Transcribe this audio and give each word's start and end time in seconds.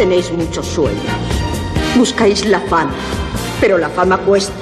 Tenéis 0.00 0.32
muchos 0.32 0.66
sueños. 0.66 1.04
Buscáis 1.94 2.46
la 2.46 2.58
fama, 2.58 2.94
pero 3.60 3.76
la 3.76 3.90
fama 3.90 4.16
cuesta. 4.16 4.54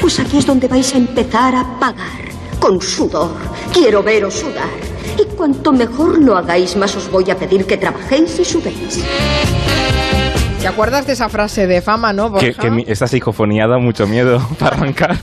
Pues 0.00 0.18
aquí 0.18 0.38
es 0.38 0.46
donde 0.46 0.66
vais 0.66 0.92
a 0.92 0.98
empezar 0.98 1.54
a 1.54 1.78
pagar, 1.78 2.24
con 2.58 2.82
sudor. 2.82 3.36
Quiero 3.72 4.02
veros 4.02 4.34
sudar. 4.34 4.66
Y 5.16 5.26
cuanto 5.36 5.70
mejor 5.72 6.20
lo 6.20 6.36
hagáis, 6.36 6.74
más 6.74 6.96
os 6.96 7.08
voy 7.08 7.30
a 7.30 7.38
pedir 7.38 7.66
que 7.66 7.76
trabajéis 7.76 8.36
y 8.40 8.44
sudéis. 8.44 9.04
¿Te 10.62 10.68
acuerdas 10.68 11.06
de 11.06 11.12
esa 11.14 11.28
frase 11.28 11.66
de 11.66 11.82
fama, 11.82 12.12
no? 12.12 12.32
Que, 12.34 12.54
que 12.54 12.70
mi- 12.70 12.84
esta 12.86 13.06
psicofonía 13.06 13.66
da 13.66 13.78
mucho 13.78 14.06
miedo 14.06 14.40
para 14.58 14.76
arrancar. 14.76 15.16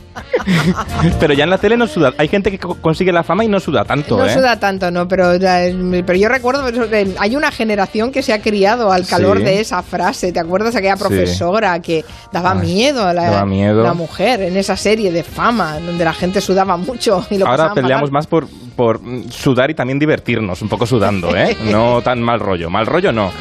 pero 1.20 1.34
ya 1.34 1.44
en 1.46 1.50
la 1.50 1.58
tele 1.58 1.78
no 1.78 1.88
suda. 1.88 2.14
Hay 2.18 2.28
gente 2.28 2.52
que 2.52 2.60
co- 2.60 2.76
consigue 2.76 3.12
la 3.12 3.24
fama 3.24 3.44
y 3.46 3.48
no 3.48 3.60
suda 3.60 3.86
tanto, 3.86 4.18
No 4.18 4.26
¿eh? 4.26 4.34
suda 4.34 4.60
tanto, 4.60 4.92
¿no? 4.92 5.08
Pero, 5.08 5.38
la- 5.38 5.70
pero 6.06 6.18
yo 6.18 6.28
recuerdo, 6.30 6.68
eh, 6.68 7.16
hay 7.20 7.36
una 7.36 7.52
generación 7.52 8.12
que 8.12 8.22
se 8.22 8.34
ha 8.34 8.42
criado 8.42 8.92
al 8.92 9.06
calor 9.08 9.38
Sí. 9.38 9.44
de 9.46 9.60
esa 9.62 9.82
frase. 9.82 10.32
¿Te 10.32 10.40
acuerdas 10.40 10.76
aquella 10.76 10.98
Sí. 10.98 11.04
profesora 11.04 11.80
que 11.82 12.04
daba 12.34 12.52
Ay, 12.52 12.60
miedo 12.68 13.06
a 13.06 13.14
la, 13.14 13.24
daba 13.30 13.46
miedo. 13.46 13.84
la 13.84 13.94
mujer 13.94 14.42
en 14.42 14.58
esa 14.58 14.76
serie 14.76 15.12
de 15.12 15.24
fama, 15.24 15.80
donde 15.80 16.04
la 16.04 16.14
gente 16.14 16.42
sudaba 16.42 16.76
mucho 16.78 17.26
y 17.30 17.38
lo 17.38 17.46
Ahora 17.46 17.58
pasaban 17.70 17.76
peleamos 17.76 18.10
fatal? 18.10 18.14
más 18.14 18.28
por, 18.28 18.48
por 18.76 19.02
mm, 19.02 19.30
sudar 19.30 19.70
y 19.72 19.74
también 19.74 20.00
divertirnos, 20.00 20.62
un 20.62 20.70
poco 20.70 20.86
sudando, 20.86 21.36
¿eh? 21.36 21.56
No 21.72 22.02
tan 22.02 22.22
mal 22.22 22.40
rollo. 22.40 22.70
Mal 22.70 22.86
rollo 22.86 23.12
no. 23.12 23.32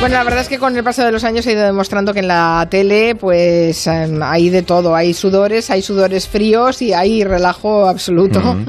Bueno, 0.00 0.16
la 0.18 0.24
verdad 0.24 0.42
es 0.42 0.48
que 0.50 0.58
con 0.58 0.76
el 0.76 0.84
paso 0.84 1.02
de 1.02 1.10
los 1.12 1.24
años 1.24 1.44
se 1.44 1.50
ha 1.50 1.52
ido 1.54 1.62
demostrando 1.62 2.12
que 2.12 2.18
en 2.20 2.28
la 2.28 2.66
tele, 2.70 3.14
pues 3.14 3.86
em, 3.86 4.22
hay 4.22 4.50
de 4.50 4.62
todo. 4.62 4.94
Hay 4.94 5.14
sudores, 5.14 5.70
hay 5.70 5.80
sudores 5.80 6.28
fríos 6.28 6.82
y 6.82 6.92
hay 6.92 7.24
relajo 7.24 7.86
absoluto. 7.88 8.40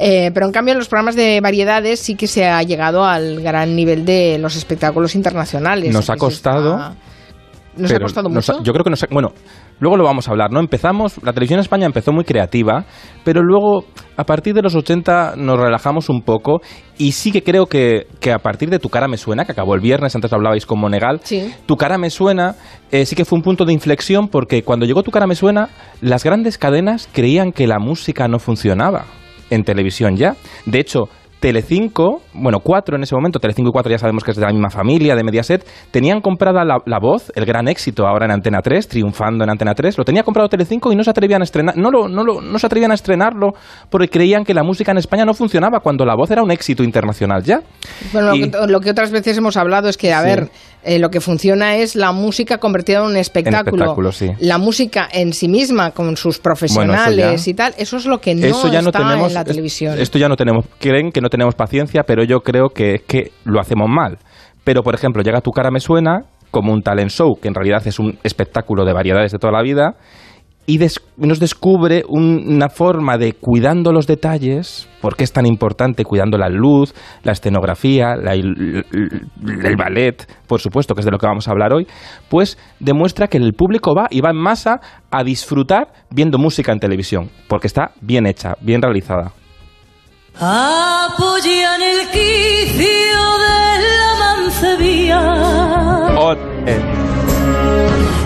Eh, 0.00 0.30
pero 0.32 0.46
en 0.46 0.52
cambio, 0.52 0.72
en 0.72 0.78
los 0.78 0.86
programas 0.86 1.16
de 1.16 1.40
variedades 1.40 1.98
sí 1.98 2.14
que 2.14 2.28
se 2.28 2.46
ha 2.46 2.62
llegado 2.62 3.04
al 3.04 3.40
gran 3.40 3.74
nivel 3.74 4.04
de 4.04 4.38
los 4.38 4.54
espectáculos 4.54 5.16
internacionales. 5.16 5.92
Nos 5.92 6.08
ha 6.08 6.12
se 6.12 6.18
costado, 6.20 6.74
está- 6.76 6.94
Nos 7.76 7.90
ha 7.92 7.98
costado 8.00 8.28
nos 8.28 8.48
mucho. 8.48 8.60
ha- 8.60 8.62
yo 8.62 8.72
creo 8.72 8.84
que 8.84 8.90
nos 8.90 9.02
ha- 9.02 9.08
Bueno, 9.10 9.32
luego 9.80 9.96
lo 9.96 10.04
vamos 10.04 10.28
a 10.28 10.30
hablar, 10.30 10.50
¿no? 10.50 10.60
Empezamos. 10.60 11.22
La 11.22 11.32
televisión 11.32 11.58
en 11.58 11.62
España 11.62 11.86
empezó 11.86 12.12
muy 12.12 12.24
creativa, 12.24 12.84
pero 13.24 13.42
luego, 13.42 13.84
a 14.16 14.24
partir 14.24 14.54
de 14.54 14.62
los 14.62 14.74
80, 14.74 15.34
nos 15.36 15.58
relajamos 15.58 16.08
un 16.08 16.22
poco. 16.22 16.60
Y 16.96 17.12
sí 17.12 17.30
que 17.30 17.42
creo 17.42 17.66
que, 17.66 18.06
que 18.20 18.32
a 18.32 18.38
partir 18.38 18.70
de 18.70 18.78
Tu 18.78 18.88
cara 18.88 19.08
me 19.08 19.16
suena, 19.16 19.44
que 19.44 19.52
acabó 19.52 19.74
el 19.74 19.80
viernes, 19.80 20.14
antes 20.14 20.32
hablabais 20.32 20.66
con 20.66 20.80
Monegal. 20.80 21.20
Sí. 21.22 21.52
Tu 21.66 21.76
cara 21.76 21.98
me 21.98 22.10
suena, 22.10 22.56
eh, 22.90 23.06
sí 23.06 23.14
que 23.14 23.24
fue 23.24 23.36
un 23.36 23.42
punto 23.42 23.64
de 23.64 23.72
inflexión, 23.72 24.28
porque 24.28 24.62
cuando 24.62 24.86
llegó 24.86 25.02
Tu 25.02 25.10
cara 25.10 25.26
me 25.26 25.34
suena, 25.34 25.68
las 26.00 26.24
grandes 26.24 26.58
cadenas 26.58 27.08
creían 27.12 27.52
que 27.52 27.66
la 27.66 27.78
música 27.78 28.28
no 28.28 28.38
funcionaba 28.38 29.04
en 29.50 29.64
televisión 29.64 30.16
ya. 30.16 30.36
De 30.66 30.80
hecho. 30.80 31.08
Telecinco, 31.40 32.22
bueno, 32.34 32.58
cuatro 32.60 32.96
en 32.96 33.02
ese 33.02 33.14
momento, 33.14 33.38
Telecinco 33.38 33.70
y 33.70 33.72
cuatro 33.72 33.90
ya 33.90 33.98
sabemos 33.98 34.24
que 34.24 34.32
es 34.32 34.36
de 34.36 34.44
la 34.44 34.52
misma 34.52 34.70
familia, 34.70 35.14
de 35.16 35.22
Mediaset, 35.24 35.64
tenían 35.90 36.20
comprada 36.20 36.64
la, 36.64 36.78
la 36.84 36.98
voz, 37.00 37.32
el 37.34 37.44
gran 37.46 37.68
éxito 37.68 38.06
ahora 38.06 38.26
en 38.26 38.32
Antena 38.32 38.60
3, 38.62 38.86
triunfando 38.88 39.44
en 39.44 39.50
Antena 39.50 39.72
3, 39.74 39.96
lo 39.98 40.04
tenía 40.04 40.22
comprado 40.22 40.48
Telecinco 40.48 40.92
y 40.92 40.96
no 40.96 41.04
se 41.04 41.10
atrevían 41.10 41.40
a 41.40 41.44
estrenar, 41.44 41.76
no, 41.76 41.90
lo, 41.90 42.08
no, 42.08 42.24
lo- 42.24 42.40
no 42.40 42.58
se 42.58 42.66
atrevían 42.66 42.90
a 42.90 42.94
estrenarlo 42.94 43.52
porque 43.88 44.08
creían 44.08 44.44
que 44.44 44.52
la 44.54 44.62
música 44.62 44.92
en 44.92 44.98
España 44.98 45.24
no 45.24 45.32
funcionaba 45.34 45.80
cuando 45.80 46.04
la 46.04 46.14
voz 46.16 46.30
era 46.30 46.42
un 46.42 46.50
éxito 46.50 46.82
internacional 46.82 47.42
ya. 47.42 47.60
Bueno, 48.12 48.34
Y- 48.34 48.40
lo, 48.40 48.50
que, 48.50 48.66
lo 48.72 48.80
que 48.80 48.90
otras 48.90 49.10
veces 49.10 49.38
hemos 49.38 49.56
hablado 49.56 49.88
es 49.88 49.96
que, 49.96 50.12
a 50.12 50.20
Sí. 50.20 50.26
ver, 50.26 50.48
eh, 50.84 50.98
lo 50.98 51.10
que 51.10 51.20
funciona 51.20 51.76
es 51.76 51.96
la 51.96 52.12
música 52.12 52.58
convertida 52.58 52.98
en 52.98 53.04
un 53.04 53.16
espectáculo. 53.16 53.76
espectáculo, 53.84 54.12
sí. 54.12 54.28
La 54.40 54.58
música 54.58 55.08
en 55.12 55.32
sí 55.32 55.48
misma, 55.48 55.90
con 55.92 56.16
sus 56.16 56.38
profesionales 56.38 57.44
ya- 57.44 57.50
y 57.50 57.54
tal, 57.54 57.74
eso 57.78 57.96
es 57.96 58.06
lo 58.06 58.20
que 58.20 58.34
no 58.34 58.46
Eso 58.46 58.68
ya 58.72 58.80
no 58.82 58.88
está 58.88 59.00
tenemos, 59.00 59.28
en 59.28 59.34
la 59.34 59.44
televisión. 59.44 59.98
Esto 59.98 60.18
ya 60.18 60.28
no 60.28 60.36
tenemos, 60.36 60.64
creen 60.78 61.10
que 61.10 61.20
no 61.20 61.27
tenemos 61.28 61.54
paciencia, 61.54 62.02
pero 62.06 62.24
yo 62.24 62.40
creo 62.40 62.68
que 62.68 62.94
es 62.96 63.02
que 63.02 63.32
lo 63.44 63.60
hacemos 63.60 63.88
mal. 63.88 64.18
Pero, 64.64 64.82
por 64.82 64.94
ejemplo, 64.94 65.22
llega 65.22 65.40
Tu 65.40 65.50
cara 65.50 65.70
me 65.70 65.80
suena 65.80 66.22
como 66.50 66.72
un 66.72 66.82
talent 66.82 67.10
show, 67.10 67.36
que 67.40 67.48
en 67.48 67.54
realidad 67.54 67.86
es 67.86 67.98
un 67.98 68.18
espectáculo 68.24 68.84
de 68.84 68.92
variedades 68.92 69.32
de 69.32 69.38
toda 69.38 69.52
la 69.52 69.62
vida, 69.62 69.96
y 70.66 70.78
nos 71.16 71.40
descubre 71.40 72.02
un- 72.06 72.44
una 72.46 72.68
forma 72.68 73.16
de 73.16 73.32
cuidando 73.32 73.90
los 73.90 74.06
detalles, 74.06 74.86
porque 75.00 75.24
es 75.24 75.32
tan 75.32 75.46
importante 75.46 76.04
cuidando 76.04 76.36
la 76.36 76.50
luz, 76.50 76.94
la 77.22 77.32
escenografía, 77.32 78.12
el 78.12 79.76
ballet, 79.78 80.26
por 80.46 80.60
supuesto, 80.60 80.94
que 80.94 81.00
es 81.00 81.04
de 81.06 81.10
lo 81.10 81.18
que 81.18 81.26
vamos 81.26 81.48
a 81.48 81.52
hablar 81.52 81.72
hoy, 81.72 81.86
pues 82.28 82.58
demuestra 82.80 83.28
que 83.28 83.38
el 83.38 83.54
público 83.54 83.94
va 83.94 84.08
y 84.10 84.20
va 84.20 84.30
en 84.30 84.36
masa 84.36 84.80
a 85.10 85.24
disfrutar 85.24 85.88
viendo 86.10 86.36
música 86.38 86.72
en 86.72 86.80
televisión, 86.80 87.30
porque 87.48 87.66
está 87.66 87.92
bien 88.02 88.26
hecha, 88.26 88.52
bien 88.60 88.82
realizada. 88.82 89.32
Apoyan 90.40 91.82
el 91.82 92.08
quicio 92.10 93.22
de 93.44 93.58
la 93.98 94.12
mancebía. 94.20 95.20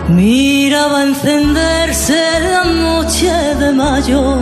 Miraba 0.09 1.05
encenderse 1.05 2.23
la 2.41 2.65
noche 2.65 3.33
de 3.33 3.73
mayo. 3.73 4.39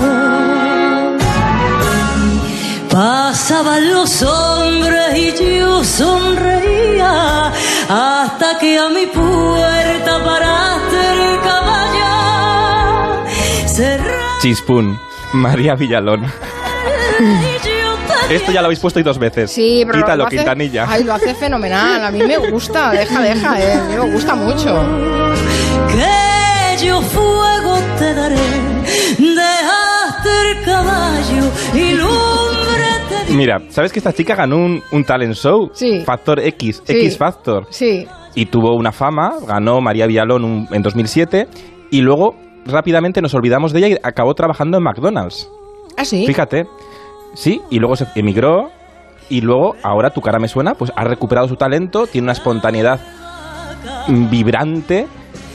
Pasaban 2.90 3.88
los 3.92 4.20
hombres 4.22 5.16
y 5.16 5.58
yo 5.58 5.84
sonreía 5.84 7.52
hasta 7.88 8.58
que 8.58 8.78
a 8.78 8.88
mi 8.88 9.06
puerta 9.06 10.24
paraste 10.24 10.98
el 11.12 11.40
caballo. 11.40 13.26
Cerré 13.68 14.18
Chispún, 14.42 14.98
María 15.32 15.76
Villalón. 15.76 16.26
Esto 18.30 18.52
ya 18.52 18.60
lo 18.60 18.66
habéis 18.66 18.80
puesto 18.80 19.00
y 19.00 19.02
dos 19.02 19.18
veces. 19.18 19.50
Sí, 19.50 19.82
pero 19.86 19.98
Quítalo, 19.98 20.22
lo 20.22 20.26
hace, 20.26 20.36
Quintanilla. 20.36 20.86
Ay, 20.88 21.04
lo 21.04 21.12
hace 21.14 21.34
fenomenal. 21.34 22.04
A 22.04 22.10
mí 22.10 22.22
me 22.22 22.38
gusta, 22.50 22.90
deja, 22.92 23.20
deja, 23.20 23.60
eh. 23.60 23.72
A 23.74 23.84
mí 23.84 23.94
me 23.96 24.12
gusta 24.12 24.34
mucho. 24.34 24.74
que 25.88 26.84
yo 26.86 27.00
fuego 27.02 27.78
te 27.98 28.14
daré. 28.14 28.36
Dejaste 29.18 30.50
el 30.50 30.64
caballo 30.64 31.50
y. 31.74 32.00
Mira, 33.32 33.60
¿sabes 33.68 33.92
que 33.92 34.00
esta 34.00 34.12
chica 34.12 34.34
ganó 34.34 34.56
un, 34.56 34.82
un 34.90 35.04
talent 35.04 35.34
show? 35.34 35.70
Sí. 35.72 36.02
Factor 36.04 36.40
X, 36.40 36.82
Sí. 36.84 36.92
X 36.96 37.16
Factor. 37.16 37.66
Sí. 37.70 38.06
Y 38.34 38.46
tuvo 38.46 38.74
una 38.74 38.90
fama, 38.92 39.34
ganó 39.46 39.80
María 39.80 40.06
Villalón 40.06 40.44
un- 40.44 40.68
en 40.72 40.82
2007 40.82 41.46
y 41.92 42.00
luego 42.00 42.34
rápidamente 42.66 43.22
nos 43.22 43.32
olvidamos 43.34 43.72
de 43.72 43.78
ella 43.78 43.88
y 43.88 43.96
acabó 44.02 44.34
trabajando 44.34 44.78
en 44.78 44.82
McDonald's. 44.84 45.48
Ah, 45.96 46.04
sí. 46.04 46.26
Fíjate. 46.26 46.66
Sí, 47.34 47.60
y 47.70 47.78
luego 47.78 47.96
se 47.96 48.06
emigró 48.14 48.70
y 49.28 49.40
luego 49.40 49.76
ahora 49.82 50.10
tu 50.10 50.20
cara 50.20 50.38
me 50.38 50.48
suena, 50.48 50.74
pues 50.74 50.92
ha 50.96 51.04
recuperado 51.04 51.46
su 51.48 51.56
talento, 51.56 52.06
tiene 52.06 52.24
una 52.26 52.32
espontaneidad 52.32 53.00
vibrante 54.08 55.06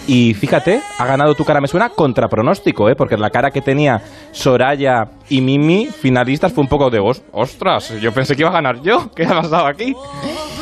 y 0.07 0.33
fíjate, 0.35 0.81
ha 0.99 1.05
ganado 1.05 1.33
tu 1.35 1.43
cara 1.43 1.59
me 1.59 1.67
suena 1.67 1.89
contra 1.89 2.27
pronóstico, 2.29 2.89
¿eh? 2.89 2.95
porque 2.95 3.17
la 3.17 3.31
cara 3.31 3.49
que 3.51 3.61
tenía 3.61 4.01
Soraya 4.31 5.07
y 5.29 5.41
Mimi 5.41 5.87
finalistas 5.87 6.53
fue 6.53 6.61
un 6.63 6.67
poco 6.69 6.89
de 6.89 6.99
"Os- 6.99 7.23
ostras, 7.31 7.89
yo 7.99 8.11
pensé 8.13 8.35
que 8.35 8.43
iba 8.43 8.49
a 8.49 8.53
ganar 8.53 8.81
yo, 8.81 9.09
¿qué 9.15 9.25
ha 9.25 9.41
pasado 9.41 9.65
aquí? 9.65 9.95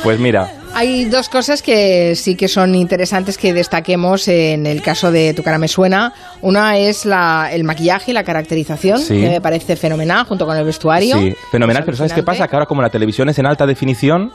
Pues 0.04 0.18
mira, 0.20 0.50
Hay 0.76 1.06
dos 1.06 1.30
cosas 1.30 1.62
que 1.62 2.16
sí 2.16 2.36
que 2.36 2.48
son 2.48 2.74
interesantes 2.74 3.38
que 3.38 3.54
destaquemos 3.54 4.28
en 4.28 4.66
el 4.66 4.82
caso 4.82 5.12
de 5.12 5.34
Tu 5.34 5.44
cara 5.44 5.58
me 5.60 5.68
suena. 5.68 6.14
Una 6.42 6.78
es 6.78 7.06
la, 7.06 7.50
el 7.52 7.64
maquillaje 7.64 8.12
y 8.12 8.14
la 8.14 8.24
caracterización, 8.24 9.00
Sí. 9.00 9.22
que 9.22 9.30
me 9.30 9.42
parece 9.42 9.76
fenomenal, 9.76 10.26
junto 10.26 10.46
con 10.48 10.58
el 10.58 10.66
vestuario. 10.66 11.16
Sí, 11.18 11.36
fenomenal, 11.52 11.84
pero 11.86 11.98
¿sabes 11.98 12.14
qué 12.14 12.24
pasa? 12.24 12.48
Que 12.48 12.56
ahora 12.56 12.66
como 12.66 12.82
la 12.82 12.90
televisión 12.90 13.30
es 13.30 13.38
en 13.38 13.46
alta 13.46 13.68
definición, 13.68 14.32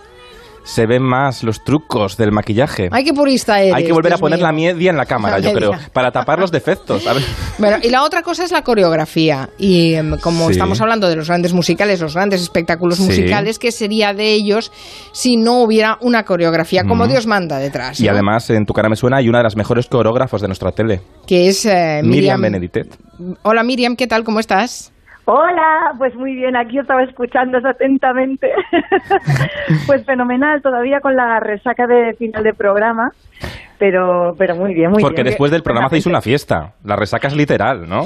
se 0.68 0.84
ven 0.86 1.02
más 1.02 1.42
los 1.44 1.64
trucos 1.64 2.18
del 2.18 2.30
maquillaje. 2.30 2.90
Ay, 2.92 3.02
qué 3.02 3.14
purista 3.14 3.58
eres. 3.62 3.72
Hay 3.74 3.84
que 3.86 3.92
volver 3.92 4.12
a 4.12 4.18
poner 4.18 4.38
mío. 4.38 4.46
la 4.46 4.52
media 4.52 4.90
en 4.90 4.98
la 4.98 5.06
cámara, 5.06 5.38
La 5.40 5.48
yo 5.50 5.56
creo, 5.56 5.72
para 5.94 6.12
tapar 6.12 6.38
los 6.38 6.50
defectos. 6.50 7.06
A 7.06 7.14
ver. 7.14 7.22
Bueno, 7.56 7.78
y 7.82 7.88
la 7.88 8.02
otra 8.02 8.20
cosa 8.22 8.44
es 8.44 8.52
la 8.52 8.62
coreografía. 8.62 9.48
Y 9.58 9.94
em, 9.94 10.18
como 10.18 10.46
Sí. 10.46 10.52
estamos 10.52 10.78
hablando 10.82 11.08
de 11.08 11.16
los 11.16 11.28
grandes 11.28 11.54
musicales, 11.54 12.00
los 12.02 12.12
grandes 12.12 12.42
espectáculos 12.42 12.98
Sí. 12.98 13.04
musicales, 13.04 13.58
¿qué 13.58 13.72
sería 13.72 14.12
de 14.12 14.32
ellos 14.34 14.70
si 15.12 15.38
no 15.38 15.62
hubiera 15.62 15.96
una 16.02 16.24
coreografía 16.24 16.84
como 16.84 17.06
Mm. 17.06 17.08
Dios 17.08 17.26
manda 17.26 17.58
detrás? 17.58 17.98
Y 18.00 18.04
¿no? 18.04 18.10
además, 18.12 18.50
en 18.50 18.66
tu 18.66 18.74
cara 18.74 18.90
me 18.90 18.96
suena, 18.96 19.16
hay 19.16 19.28
una 19.30 19.38
de 19.38 19.44
las 19.44 19.56
mejores 19.56 19.86
coreógrafos 19.86 20.42
de 20.42 20.48
nuestra 20.48 20.70
tele, 20.72 21.00
Que 21.26 21.48
es 21.48 21.64
eh, 21.64 22.00
Miriam 22.04 22.10
Miriam. 22.10 22.40
Beneditet. 22.42 22.94
Hola 23.42 23.62
Miriam, 23.62 23.96
¿qué 23.96 24.06
tal? 24.06 24.22
¿Cómo 24.22 24.38
estás? 24.38 24.92
Hola, 25.30 25.92
pues 25.98 26.14
muy 26.14 26.34
bien, 26.34 26.56
aquí 26.56 26.78
estaba 26.78 27.02
escuchando 27.02 27.58
atentamente. 27.58 28.50
pues 29.86 30.02
fenomenal, 30.06 30.62
todavía 30.62 31.00
con 31.00 31.14
la 31.16 31.38
resaca 31.38 31.86
de 31.86 32.14
final 32.14 32.42
de 32.42 32.54
programa, 32.54 33.10
pero 33.78 34.32
pero 34.38 34.56
muy 34.56 34.72
bien, 34.72 34.90
muy 34.90 35.02
Porque 35.02 35.16
bien. 35.22 35.26
después 35.26 35.50
del 35.50 35.62
programa 35.62 35.88
hacéis 35.88 36.06
una 36.06 36.22
fiesta. 36.22 36.72
La 36.82 36.96
resaca 36.96 37.28
es 37.28 37.36
literal, 37.36 37.86
¿no? 37.86 38.04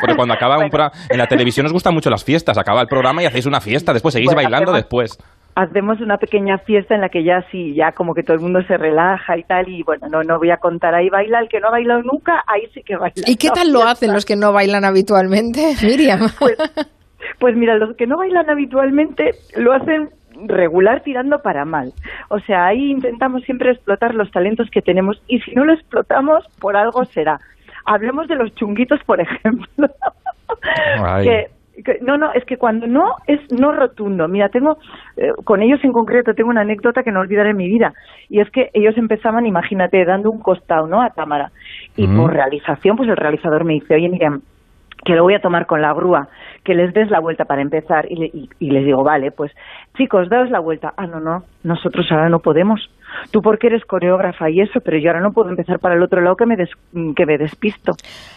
Porque 0.00 0.16
cuando 0.16 0.32
acaba 0.32 0.56
un 0.58 0.70
programa... 0.70 0.92
En 1.10 1.18
la 1.18 1.26
televisión 1.26 1.66
os 1.66 1.72
gustan 1.74 1.92
mucho 1.92 2.08
las 2.08 2.24
fiestas. 2.24 2.56
Acaba 2.56 2.80
el 2.80 2.86
programa 2.88 3.22
y 3.22 3.26
hacéis 3.26 3.44
una 3.44 3.60
fiesta. 3.60 3.92
Después 3.92 4.14
seguís 4.14 4.34
bailando 4.34 4.72
hacemos- 4.72 4.76
después. 4.76 5.18
Hacemos 5.56 6.00
una 6.00 6.16
pequeña 6.18 6.58
fiesta 6.58 6.94
en 6.96 7.00
la 7.00 7.08
que 7.08 7.22
ya 7.22 7.44
sí, 7.52 7.74
ya 7.74 7.92
como 7.92 8.12
que 8.14 8.22
todo 8.24 8.34
el 8.34 8.42
mundo 8.42 8.60
se 8.66 8.76
relaja 8.76 9.38
y 9.38 9.44
tal, 9.44 9.68
y 9.68 9.82
bueno, 9.84 10.08
no 10.08 10.22
no 10.24 10.38
voy 10.38 10.50
a 10.50 10.56
contar, 10.56 10.94
ahí 10.94 11.08
baila 11.10 11.38
el 11.38 11.48
que 11.48 11.60
no 11.60 11.68
ha 11.68 11.72
bailado 11.72 12.02
nunca, 12.02 12.42
ahí 12.46 12.62
sí 12.74 12.82
que 12.82 12.96
baila. 12.96 13.22
¿Y 13.26 13.36
qué 13.36 13.50
tal 13.50 13.72
lo 13.72 13.84
hacen 13.84 14.12
los 14.12 14.24
que 14.24 14.34
no 14.34 14.52
bailan 14.52 14.84
habitualmente, 14.84 15.74
Miriam? 15.82 16.28
Pues, 16.38 16.56
pues 17.38 17.56
mira, 17.56 17.76
los 17.76 17.94
que 17.96 18.06
no 18.06 18.16
bailan 18.16 18.50
habitualmente 18.50 19.30
lo 19.56 19.72
hacen 19.72 20.10
regular 20.46 21.02
tirando 21.04 21.40
para 21.42 21.64
mal. 21.64 21.92
O 22.28 22.40
sea, 22.40 22.66
ahí 22.66 22.90
intentamos 22.90 23.42
siempre 23.44 23.70
explotar 23.70 24.14
los 24.16 24.32
talentos 24.32 24.68
que 24.70 24.82
tenemos 24.82 25.22
y 25.28 25.38
si 25.40 25.52
no 25.54 25.64
lo 25.64 25.72
explotamos, 25.72 26.44
por 26.58 26.76
algo 26.76 27.04
será. 27.04 27.38
Hablemos 27.84 28.26
de 28.26 28.34
los 28.34 28.52
chunguitos, 28.56 28.98
por 29.04 29.20
ejemplo. 29.20 29.88
Que- 31.22 31.48
no, 32.02 32.16
no, 32.18 32.32
es 32.32 32.44
que 32.44 32.56
cuando 32.56 32.86
no 32.86 33.16
es 33.26 33.40
no 33.50 33.72
rotundo. 33.72 34.28
Mira, 34.28 34.48
tengo 34.48 34.78
eh, 35.16 35.32
con 35.44 35.62
ellos 35.62 35.82
en 35.84 35.92
concreto 35.92 36.34
tengo 36.34 36.50
una 36.50 36.60
anécdota 36.62 37.02
que 37.02 37.10
no 37.12 37.20
olvidaré 37.20 37.50
en 37.50 37.56
mi 37.56 37.68
vida 37.68 37.92
y 38.28 38.40
es 38.40 38.50
que 38.50 38.70
ellos 38.74 38.96
empezaban, 38.96 39.46
imagínate, 39.46 40.04
dando 40.04 40.30
un 40.30 40.40
costado, 40.40 40.86
¿no? 40.86 41.02
A 41.02 41.10
cámara 41.10 41.50
y 41.96 42.06
Mm. 42.06 42.16
por 42.16 42.32
realización, 42.32 42.96
pues 42.96 43.08
el 43.08 43.16
realizador 43.16 43.64
me 43.64 43.74
dice, 43.74 43.94
oye, 43.94 44.08
Miriam, 44.08 44.40
que 45.04 45.14
lo 45.14 45.22
voy 45.22 45.34
a 45.34 45.40
tomar 45.42 45.66
con 45.66 45.82
la 45.82 45.92
grúa, 45.92 46.28
que 46.62 46.74
les 46.74 46.94
des 46.94 47.10
la 47.10 47.20
vuelta 47.20 47.44
para 47.44 47.60
empezar. 47.60 48.06
Y, 48.10 48.16
le- 48.16 48.30
y- 48.32 48.48
y 48.58 48.70
les 48.70 48.84
digo, 48.86 49.04
vale, 49.04 49.32
pues 49.32 49.52
chicos, 49.98 50.28
daos 50.30 50.50
la 50.50 50.60
vuelta. 50.60 50.94
Ah, 50.96 51.06
no, 51.06 51.20
no, 51.20 51.42
nosotros 51.62 52.10
ahora 52.10 52.28
no 52.30 52.38
podemos. 52.38 52.88
Tú 53.30 53.40
porque 53.42 53.66
eres 53.68 53.84
coreógrafa 53.84 54.50
y 54.50 54.60
eso, 54.60 54.80
pero 54.84 54.98
yo 54.98 55.10
ahora 55.10 55.20
no 55.20 55.32
puedo 55.32 55.50
empezar 55.50 55.78
para 55.78 55.94
el 55.94 56.02
otro 56.02 56.20
lado 56.20 56.36
que 56.36 56.46
me, 56.46 56.56
des- 56.56 56.70
que 57.16 57.26
me 57.26 57.38
despisto. 57.38 57.92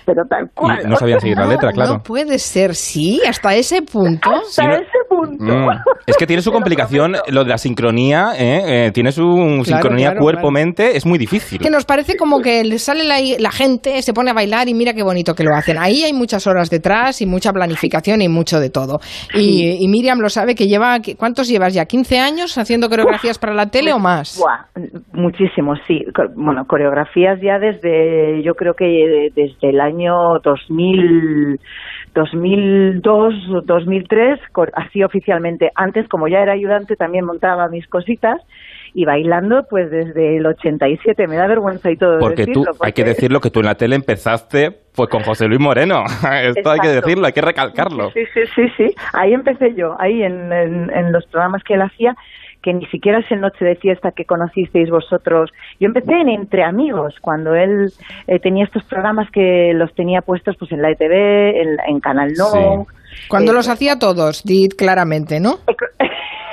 Pero 0.06 0.24
tal 0.30 0.50
cual. 0.54 0.88
No 0.88 0.96
sabían 0.96 1.20
seguir 1.20 1.38
la 1.38 1.46
letra, 1.48 1.72
claro. 1.72 1.94
No 1.94 2.04
puede 2.04 2.40
ser, 2.40 2.76
sí, 2.76 3.22
hasta 3.28 3.56
ese 3.56 3.82
punto. 3.82 4.30
Hasta 4.30 4.68
no- 4.68 4.76
ese 4.76 4.97
punto. 5.18 5.44
Mm. 5.44 5.70
Es 6.06 6.18
que 6.18 6.28
tiene 6.28 6.42
su 6.42 6.50
lo 6.52 6.56
complicación, 6.56 7.16
lo 7.30 7.44
de 7.44 7.50
la 7.50 7.58
sincronía, 7.58 8.32
¿eh? 8.38 8.88
Eh, 8.88 8.92
tiene 8.92 9.12
su 9.12 9.24
sincronía 9.64 10.12
claro, 10.12 10.22
cuerpo-mente, 10.22 10.96
es 10.96 11.06
muy 11.06 11.18
difícil. 11.18 11.60
Que 11.60 11.70
nos 11.70 11.86
parece 11.86 12.16
como 12.18 12.42
que 12.42 12.64
le 12.64 12.80
sale 12.80 13.04
la, 13.04 13.18
la 13.40 13.52
gente, 13.52 14.02
se 14.02 14.14
pone 14.14 14.32
a 14.32 14.34
bailar 14.34 14.68
y 14.70 14.74
mira 14.74 14.94
qué 14.94 15.04
bonito 15.04 15.34
que 15.34 15.44
lo 15.44 15.56
hacen. 15.56 15.78
Ahí 15.78 16.04
hay 16.04 16.14
muchas 16.14 16.48
horas 16.48 16.70
detrás 16.70 17.22
y 17.22 17.26
mucha 17.26 17.52
planificación 17.52 18.22
y 18.22 18.30
mucho 18.30 18.60
de 18.60 18.70
todo. 18.70 19.00
Y, 19.34 19.78
y 19.80 19.88
Miriam 19.88 20.20
lo 20.20 20.30
sabe 20.30 20.56
que 20.56 20.68
lleva, 20.68 20.98
¿cuántos 21.18 21.48
llevas 21.48 21.74
ya? 21.74 21.86
¿15 21.86 22.20
años 22.20 22.58
haciendo 22.58 22.90
coreografías 22.90 23.40
para 23.40 23.54
la 23.54 23.68
tele 23.68 23.94
o 23.94 24.00
más? 24.00 24.40
Buah, 24.40 24.66
muchísimos, 25.14 25.80
sí. 25.88 26.04
Bueno, 26.36 26.66
coreografías 26.68 27.40
ya 27.42 27.60
desde, 27.60 28.44
yo 28.44 28.54
creo 28.56 28.74
que 28.74 29.32
desde 29.36 29.70
el 29.70 29.80
año 29.80 30.40
2000, 30.44 31.60
2002, 32.18 33.34
2003, 33.66 34.40
co- 34.52 34.66
así 34.74 35.04
oficialmente. 35.04 35.72
Antes, 35.76 36.08
como 36.08 36.28
ya 36.28 36.40
era 36.40 36.54
ayudante, 36.54 36.96
también 36.96 37.26
montaba 37.26 37.68
mis 37.70 37.88
cositas 37.88 38.42
y 38.94 39.06
bailando, 39.06 39.66
pues 39.70 39.92
desde 39.92 40.38
el 40.38 40.46
87. 40.46 41.28
Me 41.28 41.36
da 41.36 41.48
vergüenza 41.48 41.92
y 41.92 41.98
todo 41.98 42.20
Porque 42.20 42.46
tú, 42.46 42.62
decirlo. 42.64 42.72
hay 42.82 42.94
que 42.94 43.04
decirlo, 43.04 43.40
que 43.40 43.50
tú 43.52 43.60
en 43.60 43.66
la 43.68 43.76
tele 43.76 43.96
empezaste 43.96 44.72
pues 44.96 45.10
con 45.10 45.22
José 45.24 45.48
Luis 45.48 45.60
Moreno. 45.60 46.04
Esto 46.44 46.72
hay 46.72 46.80
que 46.80 46.88
decirlo, 46.88 47.28
hay 47.28 47.34
que 47.34 47.42
recalcarlo. 47.42 48.10
Sí, 48.12 48.22
sí, 48.34 48.42
sí, 48.56 48.68
sí. 48.78 48.96
Ahí 49.14 49.34
empecé 49.34 49.76
yo, 49.76 49.96
ahí 50.00 50.24
en, 50.24 50.52
en- 50.52 50.90
en 50.92 51.12
los 51.12 51.26
programas 51.28 51.64
que 51.64 51.76
él 51.76 51.82
hacía, 51.82 52.16
que 52.62 52.74
ni 52.74 52.86
siquiera 52.88 53.20
es 53.20 53.32
el 53.32 53.42
Noche 53.42 53.64
de 53.66 53.76
Fiesta 53.76 54.12
que 54.12 54.26
conocisteis 54.26 54.90
vosotros. 54.90 55.52
Yo 55.80 55.88
empecé 55.88 56.14
en 56.14 56.30
Entre 56.30 56.64
Amigos, 56.64 57.16
cuando 57.22 57.56
él 57.56 57.92
eh, 58.28 58.40
tenía 58.40 58.66
estos 58.66 58.84
programas 58.86 59.30
que 59.32 59.72
los 59.74 59.94
tenía 59.96 60.22
puestos 60.22 60.56
pues 60.58 60.72
en 60.72 60.82
la 60.82 60.92
ETV, 60.92 61.62
en, 61.62 61.78
en 61.88 62.00
Canal 62.00 62.34
No. 62.38 62.46
Sí. 62.52 63.30
Cuando 63.30 63.52
Eh, 63.52 63.56
los 63.56 63.70
hacía 63.70 64.00
todos, 64.00 64.44
did 64.44 64.72
claramente, 64.78 65.40
¿no? 65.40 65.60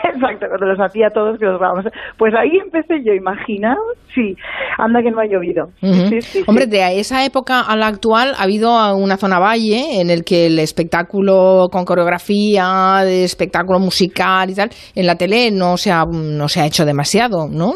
Exacto, 0.05 0.47
cuando 0.49 0.67
los 0.67 0.81
hacía 0.81 1.09
todos 1.11 1.39
que 1.39 1.47
los 1.47 1.59
vamos. 1.59 1.85
Pues 2.19 2.35
ahí 2.35 2.59
empecé 2.63 3.03
yo, 3.05 3.15
imaginaos, 3.15 3.79
sí, 4.15 4.37
anda 4.79 5.03
que 5.03 5.11
no 5.11 5.21
ha 5.21 5.27
llovido. 5.27 5.69
Sí, 5.81 6.21
sí, 6.21 6.45
Hombre, 6.47 6.67
de 6.67 7.01
esa 7.01 7.25
época 7.25 7.61
a 7.61 7.77
la 7.77 7.87
actual 7.87 8.33
ha 8.39 8.45
habido 8.45 8.71
una 8.97 9.17
zona 9.17 9.39
valle 9.39 10.01
en 10.01 10.11
el 10.11 10.25
que 10.25 10.47
el 10.47 10.59
espectáculo 10.59 11.69
con 11.73 11.85
coreografía, 11.85 13.01
de 13.05 13.25
espectáculo 13.25 13.79
musical 13.79 14.51
y 14.51 14.55
tal, 14.55 14.71
en 14.95 15.07
la 15.07 15.17
tele 15.17 15.51
no 15.51 15.77
se 15.77 15.91
ha, 15.91 16.05
no 16.05 16.49
se 16.49 16.61
ha 16.61 16.67
hecho 16.67 16.85
demasiado, 16.85 17.49
¿no? 17.51 17.73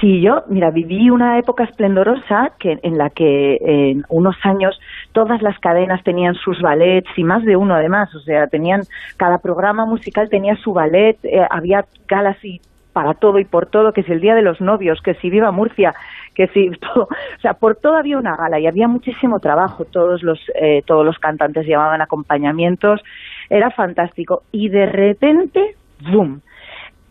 Sí, 0.00 0.22
yo, 0.22 0.44
mira, 0.48 0.70
viví 0.70 1.10
una 1.10 1.38
época 1.38 1.64
esplendorosa 1.64 2.54
que, 2.58 2.76
en 2.82 2.96
la 2.96 3.10
que 3.10 3.56
en 3.60 4.02
unos 4.08 4.34
años 4.44 4.78
todas 5.12 5.42
las 5.42 5.58
cadenas 5.58 6.02
tenían 6.02 6.34
sus 6.34 6.60
ballets 6.60 7.10
y 7.16 7.24
más 7.24 7.44
de 7.44 7.56
uno 7.56 7.74
además, 7.74 8.14
o 8.14 8.20
sea, 8.20 8.46
tenían, 8.46 8.82
cada 9.16 9.38
programa 9.38 9.86
musical 9.86 10.28
tenía 10.28 10.56
su 10.56 10.72
ballet, 10.72 11.18
eh, 11.24 11.46
había 11.50 11.84
galas 12.08 12.42
y 12.44 12.60
para 12.92 13.14
todo 13.14 13.38
y 13.38 13.44
por 13.44 13.66
todo, 13.66 13.92
que 13.92 14.02
si 14.02 14.12
el 14.12 14.20
Día 14.20 14.34
de 14.34 14.42
los 14.42 14.60
Novios, 14.60 15.00
que 15.02 15.14
si 15.14 15.30
Viva 15.30 15.52
Murcia, 15.52 15.94
que 16.34 16.48
si 16.48 16.70
todo, 16.80 17.04
o 17.04 17.40
sea, 17.40 17.54
por 17.54 17.76
todo 17.76 17.96
había 17.96 18.18
una 18.18 18.36
gala 18.36 18.58
y 18.58 18.66
había 18.66 18.88
muchísimo 18.88 19.40
trabajo, 19.40 19.84
todos 19.84 20.22
los, 20.22 20.40
eh, 20.54 20.82
todos 20.86 21.04
los 21.04 21.18
cantantes 21.18 21.66
llevaban 21.66 22.00
acompañamientos, 22.00 23.00
era 23.48 23.70
fantástico 23.70 24.42
y 24.52 24.68
de 24.68 24.86
repente, 24.86 25.76
¡boom! 26.12 26.40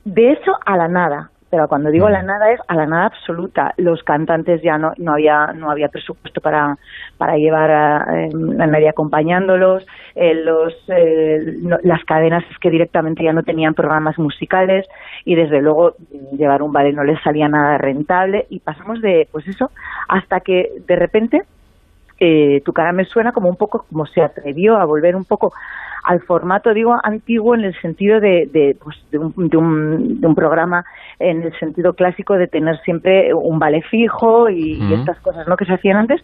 De 0.05 0.31
eso 0.31 0.57
a 0.65 0.77
la 0.77 0.87
nada. 0.87 1.31
Pero 1.49 1.67
cuando 1.67 1.89
digo 1.89 2.05
a 2.05 2.11
la 2.11 2.21
nada 2.21 2.51
es 2.51 2.59
a 2.67 2.75
la 2.75 2.85
nada 2.85 3.05
absoluta. 3.07 3.73
Los 3.77 4.03
cantantes 4.03 4.61
ya 4.61 4.77
no, 4.77 4.93
no 4.97 5.13
había 5.13 5.47
no 5.53 5.71
había 5.71 5.89
presupuesto 5.89 6.41
para, 6.41 6.77
para 7.17 7.37
llevar 7.37 7.71
a, 7.71 8.25
eh, 8.25 8.29
a 8.59 8.67
nadie 8.67 8.89
acompañándolos. 8.89 9.85
Eh, 10.15 10.35
los, 10.35 10.73
eh, 10.89 11.55
no- 11.61 11.79
las 11.83 12.03
cadenas 12.05 12.43
es 12.51 12.57
que 12.59 12.69
directamente 12.69 13.23
ya 13.23 13.33
no 13.33 13.43
tenían 13.43 13.73
programas 13.73 14.17
musicales 14.19 14.85
y 15.25 15.35
desde 15.35 15.61
luego 15.61 15.95
mm, 16.11 16.37
llevar 16.37 16.61
un 16.61 16.71
ballet 16.71 16.93
no 16.93 17.03
les 17.03 17.21
salía 17.23 17.47
nada 17.47 17.77
rentable 17.77 18.45
y 18.49 18.59
pasamos 18.59 19.01
de 19.01 19.27
pues 19.31 19.47
eso 19.47 19.71
hasta 20.07 20.41
que 20.41 20.69
de 20.87 20.95
repente 20.95 21.41
eh, 22.19 22.61
tu 22.65 22.73
cara 22.73 22.91
me 22.91 23.05
suena 23.05 23.31
como 23.31 23.49
un 23.49 23.55
poco 23.55 23.85
como 23.89 24.05
se 24.05 24.21
atrevió 24.21 24.77
a 24.77 24.85
volver 24.85 25.15
un 25.15 25.25
poco 25.25 25.51
al 26.05 26.21
formato, 26.21 26.73
digo, 26.73 26.95
antiguo 27.03 27.55
en 27.55 27.65
el 27.65 27.79
sentido 27.81 28.19
de, 28.21 28.47
de, 28.51 28.75
pues, 28.81 28.95
de, 29.11 29.17
un, 29.17 29.33
de, 29.49 29.57
un, 29.57 30.21
de 30.21 30.27
un 30.27 30.33
programa, 30.33 30.85
en 31.19 31.43
el 31.43 31.57
sentido 31.59 31.93
clásico 31.93 32.35
de 32.35 32.47
tener 32.47 32.79
siempre 32.85 33.33
un 33.33 33.59
vale 33.59 33.81
fijo 33.81 34.49
y, 34.49 34.75
y 34.81 34.85
Ujú. 34.85 34.93
estas 34.95 35.19
cosas 35.19 35.45
¿no? 35.47 35.57
que 35.57 35.65
se 35.65 35.73
hacían 35.73 35.97
antes 35.97 36.21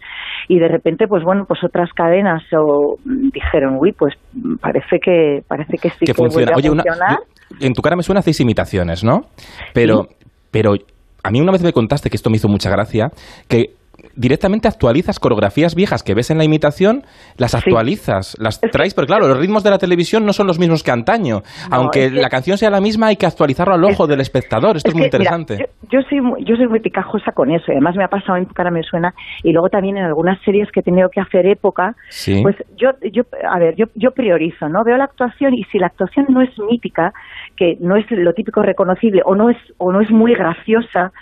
y 0.48 0.58
de 0.58 0.68
repente 0.68 1.06
pues 1.06 1.22
bueno 1.24 1.44
pues 1.46 1.62
otras 1.62 1.92
cadenas 1.92 2.42
o 2.56 2.96
dijeron 3.04 3.76
uy 3.78 3.92
pues 3.92 4.14
parece 4.60 4.98
que 4.98 5.42
parece 5.46 5.76
que 5.78 5.90
sí 5.90 5.96
que 6.00 6.06
que, 6.06 6.14
funciona. 6.14 6.52
Oye, 6.56 6.68
a 6.68 6.72
una- 6.72 6.82
funcionar 6.82 7.18
yo- 7.50 7.66
en 7.66 7.72
tu 7.74 7.82
cara 7.82 7.96
me 7.96 8.02
suena 8.02 8.20
hacéis 8.20 8.40
imitaciones, 8.40 9.04
¿no? 9.04 9.26
Pero, 9.74 10.06
pero 10.50 10.74
a 11.22 11.30
mí 11.30 11.40
una 11.40 11.52
vez 11.52 11.62
me 11.62 11.72
contaste, 11.72 12.08
que 12.10 12.16
esto 12.16 12.30
me 12.30 12.36
hizo 12.36 12.48
mucha 12.48 12.70
gracia, 12.70 13.10
que 13.48 13.75
directamente 14.14 14.68
actualizas 14.68 15.18
coreografías 15.18 15.74
viejas 15.74 16.02
que 16.02 16.14
ves 16.14 16.30
en 16.30 16.38
la 16.38 16.44
imitación, 16.44 17.04
las 17.36 17.54
actualizas, 17.54 18.36
las 18.38 18.60
traes, 18.60 18.94
pero 18.94 19.06
claro, 19.06 19.28
los 19.28 19.38
ritmos 19.38 19.62
de 19.62 19.70
la 19.70 19.78
televisión 19.78 20.24
no 20.24 20.32
son 20.32 20.46
los 20.46 20.58
mismos 20.58 20.82
que 20.82 20.90
antaño. 20.90 21.42
No, 21.70 21.76
Aunque 21.76 22.10
que- 22.10 22.20
la 22.20 22.28
canción 22.28 22.58
sea 22.58 22.70
la 22.70 22.80
misma, 22.80 23.08
hay 23.08 23.16
que 23.16 23.26
actualizarlo 23.26 23.74
al 23.74 23.84
ojo 23.84 24.04
Es- 24.04 24.08
del 24.08 24.20
espectador. 24.20 24.76
Esto 24.76 24.90
es, 24.90 24.94
muy 24.94 25.10
que, 25.10 25.18
mira, 25.18 25.36
interesante. 25.36 25.70
yo, 25.90 25.98
yo 26.00 26.06
soy 26.08 26.20
muy, 26.20 26.44
yo 26.44 26.56
soy 26.56 26.66
muy 26.68 26.80
picajosa 26.80 27.32
con 27.32 27.50
eso. 27.50 27.64
y 27.68 27.72
Además 27.72 27.96
me 27.96 28.04
ha 28.04 28.08
pasado 28.08 28.36
en 28.38 28.46
tu 28.46 28.54
cara 28.54 28.70
me 28.70 28.82
suena 28.82 29.14
y 29.42 29.52
luego 29.52 29.68
también 29.68 29.96
en 29.96 30.04
algunas 30.04 30.40
series 30.42 30.70
que 30.72 30.80
he 30.80 30.82
tenido 30.82 31.08
que 31.10 31.20
hacer 31.20 31.46
época, 31.46 31.94
Sí. 32.10 32.40
pues 32.42 32.56
yo, 32.76 32.90
yo, 33.12 33.22
a 33.50 33.58
ver, 33.58 33.74
yo, 33.76 33.86
yo 33.94 34.10
priorizo, 34.12 34.68
¿no? 34.68 34.84
Veo 34.84 34.96
la 34.96 35.04
actuación 35.04 35.54
y 35.54 35.64
si 35.64 35.78
la 35.78 35.86
actuación 35.86 36.26
no 36.28 36.40
es 36.42 36.50
mítica, 36.58 37.12
que 37.56 37.76
no 37.80 37.96
es 37.96 38.04
lo 38.10 38.32
típico 38.34 38.62
reconocible 38.62 39.22
o 39.24 39.34
no 39.34 39.50
es 39.50 39.56
o 39.78 39.92
no 39.92 40.00
es 40.00 40.10
muy 40.10 40.34
graciosa, 40.34 41.12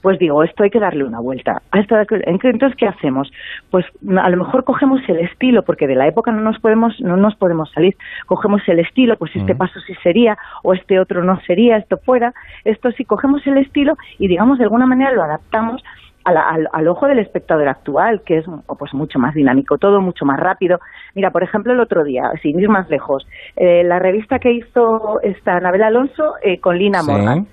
pues 0.00 0.18
digo, 0.18 0.42
esto 0.42 0.64
hay 0.64 0.70
que 0.70 0.80
darle 0.80 1.04
una 1.04 1.20
vuelta. 1.20 1.62
A 1.70 1.78
esto 1.78 1.94
hay 1.94 2.06
que- 2.06 2.22
Entonces, 2.26 2.76
¿qué 2.76 2.86
hacemos? 2.88 3.30
Pues 3.70 3.86
a 4.18 4.28
lo 4.30 4.36
mejor 4.36 4.64
cogemos 4.64 5.00
el 5.08 5.18
estilo, 5.18 5.62
porque 5.62 5.86
de 5.86 5.94
la 5.94 6.08
época 6.08 6.32
no 6.32 6.40
nos 6.40 6.58
podemos, 6.58 7.00
no 7.00 7.16
nos 7.16 7.36
podemos 7.36 7.70
salir. 7.70 7.94
Cogemos 8.26 8.62
el 8.68 8.80
estilo, 8.80 9.16
pues 9.16 9.34
este 9.36 9.54
Mm. 9.54 9.58
paso 9.58 9.78
sí 9.86 9.94
sería, 10.02 10.36
o 10.64 10.74
este 10.74 10.98
otro 10.98 11.22
no 11.22 11.40
sería, 11.42 11.76
esto 11.76 11.98
fuera. 11.98 12.34
Esto 12.64 12.90
sí, 12.92 13.04
cogemos 13.04 13.46
el 13.46 13.58
estilo 13.58 13.94
y, 14.18 14.26
digamos, 14.26 14.58
de 14.58 14.64
alguna 14.64 14.86
manera 14.86 15.12
lo 15.12 15.22
adaptamos 15.22 15.82
a 16.24 16.32
la- 16.32 16.48
al, 16.48 16.68
al 16.72 16.88
ojo 16.88 17.06
del 17.06 17.18
espectador 17.18 17.68
actual, 17.68 18.22
que 18.24 18.38
es 18.38 18.44
pues 18.78 18.94
mucho 18.94 19.18
más 19.18 19.34
dinámico, 19.34 19.78
todo 19.78 20.00
mucho 20.00 20.24
más 20.24 20.38
rápido. 20.38 20.78
Mira, 21.14 21.30
por 21.30 21.42
ejemplo, 21.42 21.72
el 21.72 21.80
otro 21.80 22.04
día, 22.04 22.22
sin 22.42 22.58
ir 22.60 22.68
más 22.68 22.88
lejos, 22.90 23.26
eh, 23.56 23.82
la 23.84 23.98
revista 23.98 24.38
que 24.38 24.52
hizo 24.52 25.20
esta 25.22 25.56
Anabel 25.56 25.82
Alonso 25.82 26.34
eh, 26.42 26.60
con 26.60 26.78
Lina 26.78 27.00
Sí. 27.00 27.10
Morgan. 27.10 27.46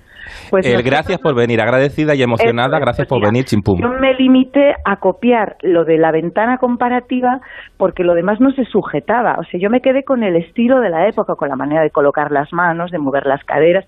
Pues 0.50 0.64
El 0.66 0.72
nosotros 0.74 0.90
gracias 0.92 1.18
por 1.20 1.34
venir, 1.34 1.60
agradecida 1.60 2.14
y 2.14 2.22
emocionada, 2.22 2.76
es, 2.76 2.84
gracias 2.84 3.08
por 3.08 3.20
venir, 3.24 3.44
chimpum. 3.46 3.80
Yo 3.80 3.88
me 3.88 4.14
limité 4.14 4.74
a 4.84 4.96
copiar 4.96 5.56
lo 5.62 5.84
de 5.84 5.96
la 5.98 6.12
ventana 6.12 6.58
comparativa 6.58 7.40
porque 7.78 8.04
lo 8.04 8.14
demás 8.14 8.38
no 8.40 8.50
se 8.52 8.64
sujetaba. 8.64 9.36
O 9.40 9.44
sea, 9.44 9.58
yo 9.58 9.70
me 9.70 9.80
quedé 9.80 10.04
con 10.04 10.22
el 10.22 10.36
estilo 10.36 10.78
de 10.80 10.90
la 10.90 11.08
época, 11.08 11.34
con 11.36 11.48
la 11.48 11.56
manera 11.56 11.82
de 11.82 11.90
colocar 11.90 12.30
las 12.30 12.52
manos, 12.52 12.90
de 12.92 12.98
mover 12.98 13.26
las 13.26 13.42
caderas, 13.44 13.84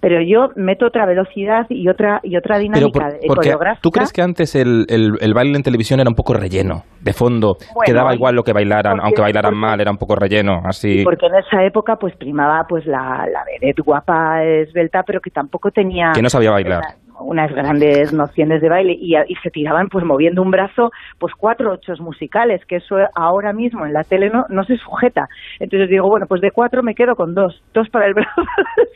pero 0.00 0.20
yo 0.22 0.48
meto 0.56 0.86
otra 0.86 1.06
velocidad 1.06 1.66
y 1.68 1.88
otra 1.88 2.20
y 2.22 2.36
otra 2.36 2.56
Pero 2.56 2.62
dinámica 2.62 2.90
por- 3.00 3.08
eh, 3.14 3.18
porque 3.26 3.48
coreográfica. 3.50 3.80
tú 3.82 3.90
crees 3.90 4.12
que 4.12 4.22
antes 4.22 4.54
el, 4.54 4.86
el- 4.88 5.18
el 5.20 5.34
baile 5.34 5.56
en 5.56 5.62
televisión 5.62 6.00
era 6.00 6.08
un 6.08 6.14
poco 6.16 6.34
relleno, 6.34 6.84
de 7.00 7.12
fondo, 7.12 7.56
Bueno, 7.74 7.82
que 7.86 7.92
daba 7.92 8.14
igual 8.14 8.34
lo 8.34 8.42
que 8.42 8.52
bailaran, 8.52 8.94
porque- 8.94 9.04
aunque 9.06 9.20
bailaran 9.22 9.50
porque- 9.52 9.60
mal, 9.60 9.80
era 9.80 9.90
un 9.90 9.98
poco 9.98 10.16
relleno, 10.16 10.62
así. 10.64 11.04
Porque 11.04 11.26
en 11.26 11.34
esa 11.36 11.64
época 11.64 11.96
pues 11.96 12.16
primaba 12.16 12.64
pues 12.68 12.86
la, 12.86 13.26
la 13.30 13.44
vedette 13.44 13.82
guapa, 13.82 14.42
esbelta, 14.44 15.02
pero 15.06 15.20
que 15.20 15.30
tampoco 15.30 15.70
tenía... 15.70 16.12
Que 16.14 16.22
no 16.22 16.30
sabía 16.30 16.50
bailar. 16.50 16.82
Unas 17.20 17.52
grandes 17.52 18.12
nociones 18.12 18.60
de 18.60 18.68
baile 18.68 18.96
y, 18.98 19.14
y, 19.16 19.34
se 19.42 19.50
tiraban 19.50 19.88
pues 19.88 20.04
moviendo 20.04 20.42
un 20.42 20.50
brazo 20.50 20.90
pues 21.18 21.34
cuatro 21.36 21.72
ochos 21.72 22.00
musicales, 22.00 22.64
que 22.66 22.76
eso 22.76 22.96
ahora 23.14 23.52
mismo 23.52 23.86
en 23.86 23.92
la 23.92 24.04
tele 24.04 24.30
no, 24.30 24.44
no 24.48 24.64
se 24.64 24.76
sujeta. 24.76 25.28
Entonces 25.58 25.88
digo, 25.88 26.08
bueno, 26.08 26.26
pues 26.28 26.40
de 26.40 26.50
cuatro 26.50 26.82
me 26.82 26.94
quedo 26.94 27.14
con 27.14 27.34
dos, 27.34 27.62
dos 27.74 27.88
para 27.90 28.06
el 28.06 28.14
brazo, 28.14 28.42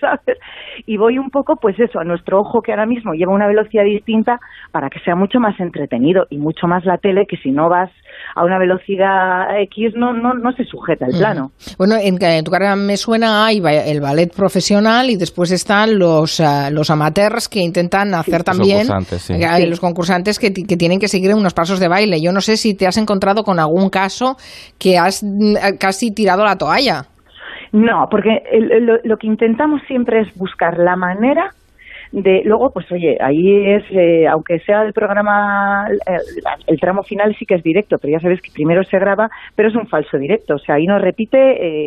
¿sabes? 0.01 0.39
Y 0.87 0.97
voy 0.97 1.19
un 1.19 1.31
poco 1.31 1.57
pues 1.57 1.79
eso, 1.79 2.01
a 2.01 2.05
nuestro 2.05 2.41
ojo 2.41 2.63
que 2.63 2.73
ahora 2.73 2.87
mismo 2.87 3.15
lleva 3.15 3.33
una 3.33 3.47
velocidad 3.47 3.85
distinta 3.85 4.39
para 4.73 4.91
que 4.91 5.01
sea 5.01 5.15
mucho 5.15 5.41
más 5.41 5.59
entretenido 5.61 6.27
y 6.31 6.39
mucho 6.39 6.67
más 6.67 6.85
la 6.85 6.99
tele 6.99 7.27
que 7.29 7.37
si 7.37 7.51
no 7.51 7.69
vas 7.69 7.91
a 8.35 8.45
una 8.45 8.59
velocidad 8.59 9.61
X 9.61 9.95
no, 9.97 10.13
no, 10.13 10.35
no 10.35 10.53
se 10.53 10.65
sujeta 10.65 11.07
el 11.07 11.19
plano. 11.19 11.51
Bueno, 11.79 11.97
en, 12.01 12.17
tu 12.45 12.51
carrera 12.51 12.77
me 12.77 12.97
suena 12.97 13.47
hay 13.47 13.59
el 13.59 14.01
ballet 14.01 14.33
profesional 14.35 15.11
y 15.11 15.17
después 15.17 15.51
están 15.51 15.99
los, 15.99 16.41
uh, 16.41 16.71
los 16.71 16.91
amateurs 16.91 17.49
que 17.49 17.61
intentan 17.61 18.14
hacer 18.21 18.43
también 18.45 18.87
concursantes, 18.87 19.23
sí. 19.23 19.35
eh, 19.35 19.67
los 19.67 19.81
concursantes 19.81 20.39
que, 20.39 20.51
ti- 20.51 20.65
que 20.65 20.77
tienen 20.77 20.99
que 20.99 21.09
seguir 21.09 21.35
unos 21.35 21.55
pasos 21.55 21.81
de 21.81 21.89
baile. 21.89 22.21
Yo 22.21 22.33
no 22.33 22.41
sé 22.41 22.57
si 22.57 22.75
te 22.75 22.87
has 22.87 22.97
encontrado 22.97 23.43
con 23.45 23.59
algún 23.59 23.91
caso 23.91 24.37
que 24.79 24.99
has 24.99 25.23
mm, 25.23 25.77
casi 25.79 26.13
tirado 26.13 26.45
la 26.45 26.57
toalla. 26.57 27.07
No, 27.73 28.07
porque 28.11 28.43
el- 28.53 28.71
el- 28.71 28.87
lo, 28.87 28.95
lo 29.03 29.17
que 29.17 29.27
intentamos 29.27 29.81
siempre 29.89 30.21
es 30.21 30.29
buscar 30.37 30.79
la 30.79 30.95
manera 30.97 31.51
de 32.23 32.43
luego 32.45 32.71
pues 32.71 32.91
oye 32.93 33.17
ahí 33.21 33.73
es 33.73 33.83
eh, 33.91 34.29
aunque 34.29 34.61
sea 34.61 34.83
el 34.83 34.93
programa 34.93 35.85
el, 35.91 35.99
el 36.69 36.79
tramo 36.79 37.03
final 37.03 37.35
sí 37.37 37.45
que 37.45 37.57
es 37.57 37.63
directo 37.65 37.99
pero 37.99 38.13
ya 38.13 38.21
sabes 38.21 38.41
que 38.41 38.53
primero 38.53 38.85
se 38.85 38.99
graba 39.01 39.29
pero 39.57 39.69
es 39.69 39.75
un 39.75 39.89
falso 39.89 40.17
directo 40.17 40.55
o 40.55 40.59
sea 40.59 40.77
ahí 40.77 40.87
no 40.87 40.99
repite 41.01 41.39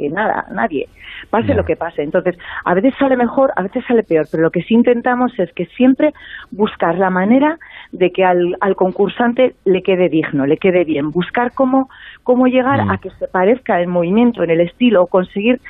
eh, 0.06 0.10
nada 0.10 0.46
nadie 0.52 0.88
pase 1.30 1.54
lo 1.54 1.64
que 1.64 1.78
pase 1.78 2.04
entonces 2.04 2.38
a 2.66 2.74
veces 2.74 2.94
sale 3.00 3.16
mejor 3.16 3.52
a 3.56 3.64
veces 3.64 3.86
sale 3.88 4.04
peor 4.04 4.28
pero 4.30 4.44
lo 4.44 4.52
que 4.52 4.64
sí 4.64 4.74
intentamos 4.74 5.32
es 5.40 5.50
que 5.54 5.66
siempre 5.78 6.12
buscar 6.52 6.98
la 6.98 7.10
manera 7.10 7.58
de 7.94 8.12
que 8.12 8.26
al, 8.26 8.58
al 8.60 8.76
concursante 8.76 9.54
le 9.64 9.82
quede 9.82 10.10
digno 10.10 10.46
le 10.46 10.58
quede 10.58 10.84
bien 10.84 11.12
buscar 11.12 11.54
cómo 11.54 11.88
cómo 12.24 12.48
llegar 12.48 12.84
Mm. 12.84 12.92
a 12.92 12.98
que 12.98 13.10
se 13.12 13.28
parezca 13.30 13.80
el 13.80 13.88
movimiento 13.88 14.44
en 14.44 14.50
el 14.50 14.60
estilo 14.60 15.04
o 15.04 15.08
conseguir 15.08 15.62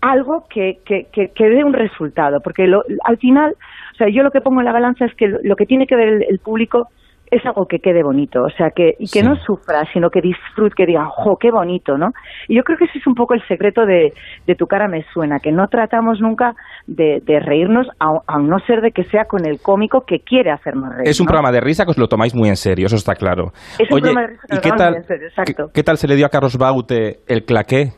algo 0.00 0.46
que, 0.50 0.78
que, 0.84 1.06
que, 1.12 1.28
que 1.32 1.48
dé 1.48 1.62
un 1.62 1.72
resultado, 1.74 2.40
porque 2.42 2.66
lo- 2.66 2.82
al 3.04 3.18
final, 3.18 3.54
o 3.92 3.94
sea, 3.96 4.08
yo 4.12 4.22
lo 4.22 4.30
que 4.30 4.40
pongo 4.40 4.60
en 4.60 4.66
la 4.66 4.72
balanza 4.72 5.04
es 5.04 5.14
que 5.14 5.26
lo, 5.28 5.56
que 5.56 5.66
tiene 5.66 5.86
que 5.86 5.96
ver 5.96 6.08
el, 6.08 6.22
el 6.28 6.38
público 6.38 6.88
es 7.30 7.44
algo 7.46 7.64
que 7.64 7.78
quede 7.78 8.02
bonito, 8.02 8.42
o 8.42 8.50
sea, 8.50 8.68
que, 8.76 8.90
y 8.98 9.06
que 9.10 9.20
Sí. 9.20 9.22
no 9.22 9.36
sufra, 9.36 9.84
sino 9.94 10.10
que 10.10 10.20
disfrute, 10.20 10.74
que 10.76 10.84
diga, 10.84 11.06
¡jo, 11.08 11.38
qué 11.40 11.50
bonito!, 11.50 11.96
¿no? 11.96 12.10
Y 12.46 12.56
yo 12.56 12.62
creo 12.62 12.76
que 12.76 12.84
ese 12.84 12.98
es 12.98 13.06
un 13.06 13.14
poco 13.14 13.32
el 13.32 13.40
secreto 13.48 13.86
de, 13.86 14.12
de 14.46 14.54
Tu 14.54 14.66
cara 14.66 14.86
me 14.86 15.02
suena, 15.14 15.38
que 15.38 15.50
no 15.50 15.66
tratamos 15.68 16.20
nunca 16.20 16.52
de, 16.86 17.20
de 17.24 17.40
reírnos, 17.40 17.86
a, 18.00 18.10
a 18.26 18.38
no 18.38 18.58
ser 18.66 18.82
de 18.82 18.90
que 18.90 19.04
sea 19.04 19.24
con 19.24 19.46
el 19.46 19.60
cómico 19.62 20.02
que 20.06 20.18
quiere 20.20 20.50
hacernos 20.50 20.90
reír. 20.94 21.08
Es 21.08 21.20
un 21.20 21.24
¿no? 21.24 21.28
programa 21.28 21.50
de 21.52 21.62
risa 21.62 21.86
que 21.86 21.92
os 21.92 21.98
lo 21.98 22.06
tomáis 22.06 22.34
muy 22.34 22.50
en 22.50 22.56
serio, 22.56 22.84
eso 22.84 22.96
está 22.96 23.14
claro. 23.14 23.52
Es 23.78 23.90
un 23.90 23.94
Oye, 23.96 24.02
programa 24.12 24.20
de 24.20 24.26
risa 24.26 24.46
que 24.50 24.54
¿y 24.56 24.60
qué 24.60 24.68
tomamos 24.68 24.76
tal, 24.82 24.90
muy 24.90 24.98
en 25.00 25.06
serio, 25.06 25.28
exacto. 25.28 25.66
qué, 25.68 25.72
qué 25.72 25.82
tal 25.84 25.96
se 25.96 26.08
le 26.08 26.16
dio 26.16 26.26
a 26.26 26.28
Carlos 26.28 26.58
Baute 26.58 27.20
el 27.28 27.44
claqué? 27.46 27.92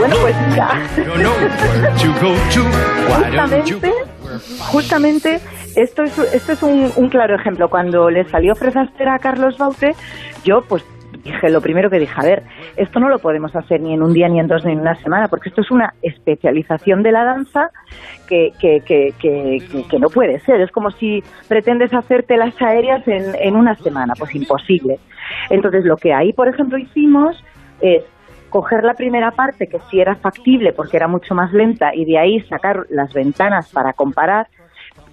Bueno, 0.00 0.16
pues 0.20 0.34
mira. 0.50 0.68
justamente, 3.06 3.88
justamente 4.72 5.40
esto 5.76 6.02
es, 6.02 6.18
esto 6.18 6.52
es 6.52 6.62
un, 6.62 6.90
un 6.96 7.08
claro 7.08 7.34
ejemplo. 7.34 7.68
Cuando 7.68 8.10
le 8.10 8.24
salió 8.28 8.54
Fresaster 8.54 9.08
a 9.08 9.18
Carlos 9.18 9.58
Baute, 9.58 9.94
yo 10.44 10.62
pues 10.62 10.84
dije, 11.24 11.50
lo 11.50 11.60
primero 11.60 11.90
que 11.90 11.98
dije, 11.98 12.14
a 12.16 12.22
ver, 12.24 12.42
esto 12.76 13.00
no 13.00 13.08
lo 13.08 13.18
podemos 13.18 13.54
hacer 13.54 13.80
ni 13.80 13.92
en 13.92 14.02
un 14.02 14.12
día, 14.12 14.28
ni 14.28 14.40
en 14.40 14.46
dos, 14.46 14.64
ni 14.64 14.72
en 14.72 14.80
una 14.80 14.94
semana, 14.96 15.28
porque 15.28 15.48
esto 15.48 15.60
es 15.62 15.70
una 15.70 15.92
especialización 16.02 17.02
de 17.02 17.12
la 17.12 17.24
danza 17.24 17.70
que, 18.28 18.52
que, 18.60 18.80
que, 18.80 19.12
que, 19.18 19.58
que- 19.70 19.84
que 19.88 19.98
no 19.98 20.08
puede 20.08 20.38
ser. 20.40 20.60
Es 20.60 20.70
como 20.70 20.90
si 20.92 21.22
pretendes 21.48 21.92
hacerte 21.92 22.36
las 22.36 22.60
aéreas 22.62 23.06
en, 23.08 23.34
en 23.40 23.56
una 23.56 23.74
semana, 23.76 24.14
pues 24.18 24.34
imposible. 24.34 24.98
Entonces, 25.50 25.84
lo 25.84 25.96
que 25.96 26.12
ahí, 26.14 26.32
por 26.32 26.48
ejemplo, 26.48 26.78
hicimos 26.78 27.42
es 27.80 28.02
coger 28.50 28.84
la 28.84 28.94
primera 28.94 29.30
parte 29.30 29.66
que 29.66 29.80
sí 29.90 30.00
era 30.00 30.16
factible 30.16 30.72
porque 30.72 30.96
era 30.96 31.08
mucho 31.08 31.34
más 31.34 31.52
lenta 31.52 31.94
y 31.94 32.04
de 32.04 32.18
ahí 32.18 32.40
sacar 32.42 32.86
las 32.90 33.12
ventanas 33.12 33.68
para 33.70 33.92
comparar 33.92 34.48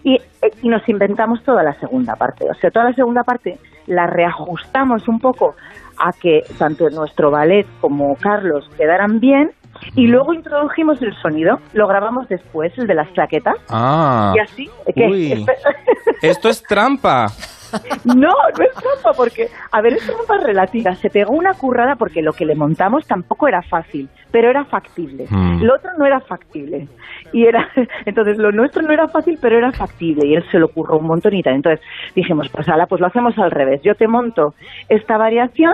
y, 0.03 0.15
eh, 0.15 0.51
y 0.61 0.69
nos 0.69 0.87
inventamos 0.87 1.43
toda 1.43 1.63
la 1.63 1.73
segunda 1.79 2.15
parte. 2.15 2.45
O 2.49 2.53
sea, 2.55 2.69
toda 2.71 2.85
la 2.85 2.93
segunda 2.93 3.23
parte 3.23 3.57
la 3.87 4.07
reajustamos 4.07 5.07
un 5.07 5.19
poco 5.19 5.55
a 5.97 6.11
que 6.11 6.43
tanto 6.57 6.89
nuestro 6.89 7.31
ballet 7.31 7.65
como 7.81 8.15
Carlos 8.15 8.69
quedaran 8.77 9.19
bien 9.19 9.51
y 9.95 10.07
luego 10.07 10.33
introdujimos 10.33 11.01
el 11.01 11.13
sonido, 11.21 11.59
lo 11.73 11.87
grabamos 11.87 12.27
después, 12.29 12.71
el 12.77 12.87
de 12.87 12.95
las 12.95 13.09
claquetas. 13.09 13.55
Ah, 13.69 14.33
Y 14.35 14.39
así, 14.39 14.69
¿qué? 14.93 15.07
uy. 15.07 15.45
Esto 16.21 16.49
es 16.49 16.63
trampa. 16.63 17.27
No, 18.05 18.13
no 18.15 18.63
es 18.63 18.71
trampa, 18.73 19.13
porque, 19.15 19.49
a 19.71 19.81
ver, 19.81 19.93
es 19.93 20.05
trampa 20.05 20.37
relativa. 20.37 20.95
Se 20.95 21.09
pegó 21.09 21.33
una 21.33 21.53
currada 21.53 21.95
porque 21.95 22.21
lo 22.21 22.33
que 22.33 22.45
le 22.45 22.55
montamos 22.55 23.05
tampoco 23.07 23.47
era 23.47 23.61
fácil, 23.61 24.07
pero 24.31 24.49
era 24.49 24.65
factible. 24.65 25.25
Mm. 25.29 25.61
Lo 25.63 25.75
otro 25.75 25.91
no 25.97 26.05
era 26.05 26.19
factible. 26.21 26.87
Y 27.33 27.45
era, 27.45 27.67
entonces 28.05 28.37
lo 28.37 28.51
nuestro 28.51 28.81
no 28.81 28.91
era 28.91 29.07
fácil, 29.07 29.37
pero 29.41 29.57
era 29.57 29.71
factible. 29.71 30.27
Y 30.27 30.35
él 30.35 30.45
se 30.51 30.59
lo 30.59 30.67
ocurrió 30.67 30.97
un 30.97 31.07
montón 31.07 31.33
y 31.33 31.43
tal. 31.43 31.55
Entonces 31.55 31.85
dijimos, 32.15 32.49
pues 32.49 32.67
ala, 32.69 32.85
pues 32.87 33.01
lo 33.01 33.07
hacemos 33.07 33.37
al 33.37 33.51
revés. 33.51 33.81
Yo 33.83 33.95
te 33.95 34.07
monto 34.07 34.53
esta 34.89 35.17
variación 35.17 35.73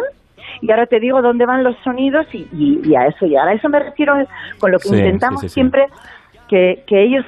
y 0.62 0.72
ahora 0.72 0.86
te 0.88 1.00
digo 1.00 1.22
dónde 1.22 1.46
van 1.46 1.64
los 1.64 1.76
sonidos 1.84 2.26
y, 2.34 2.48
y- 2.52 2.82
y 2.84 2.96
a 2.96 3.06
eso 3.06 3.26
y 3.26 3.36
a 3.36 3.52
eso 3.54 3.70
me 3.70 3.80
refiero 3.80 4.16
con 4.60 4.72
lo 4.72 4.80
que 4.80 4.90
Sí, 4.90 4.96
intentamos 4.98 5.42
sí, 5.42 5.48
sí, 5.48 5.50
sí. 5.50 5.54
siempre 5.54 5.86
que, 6.52 6.84
que 6.86 7.02
ellos 7.06 7.26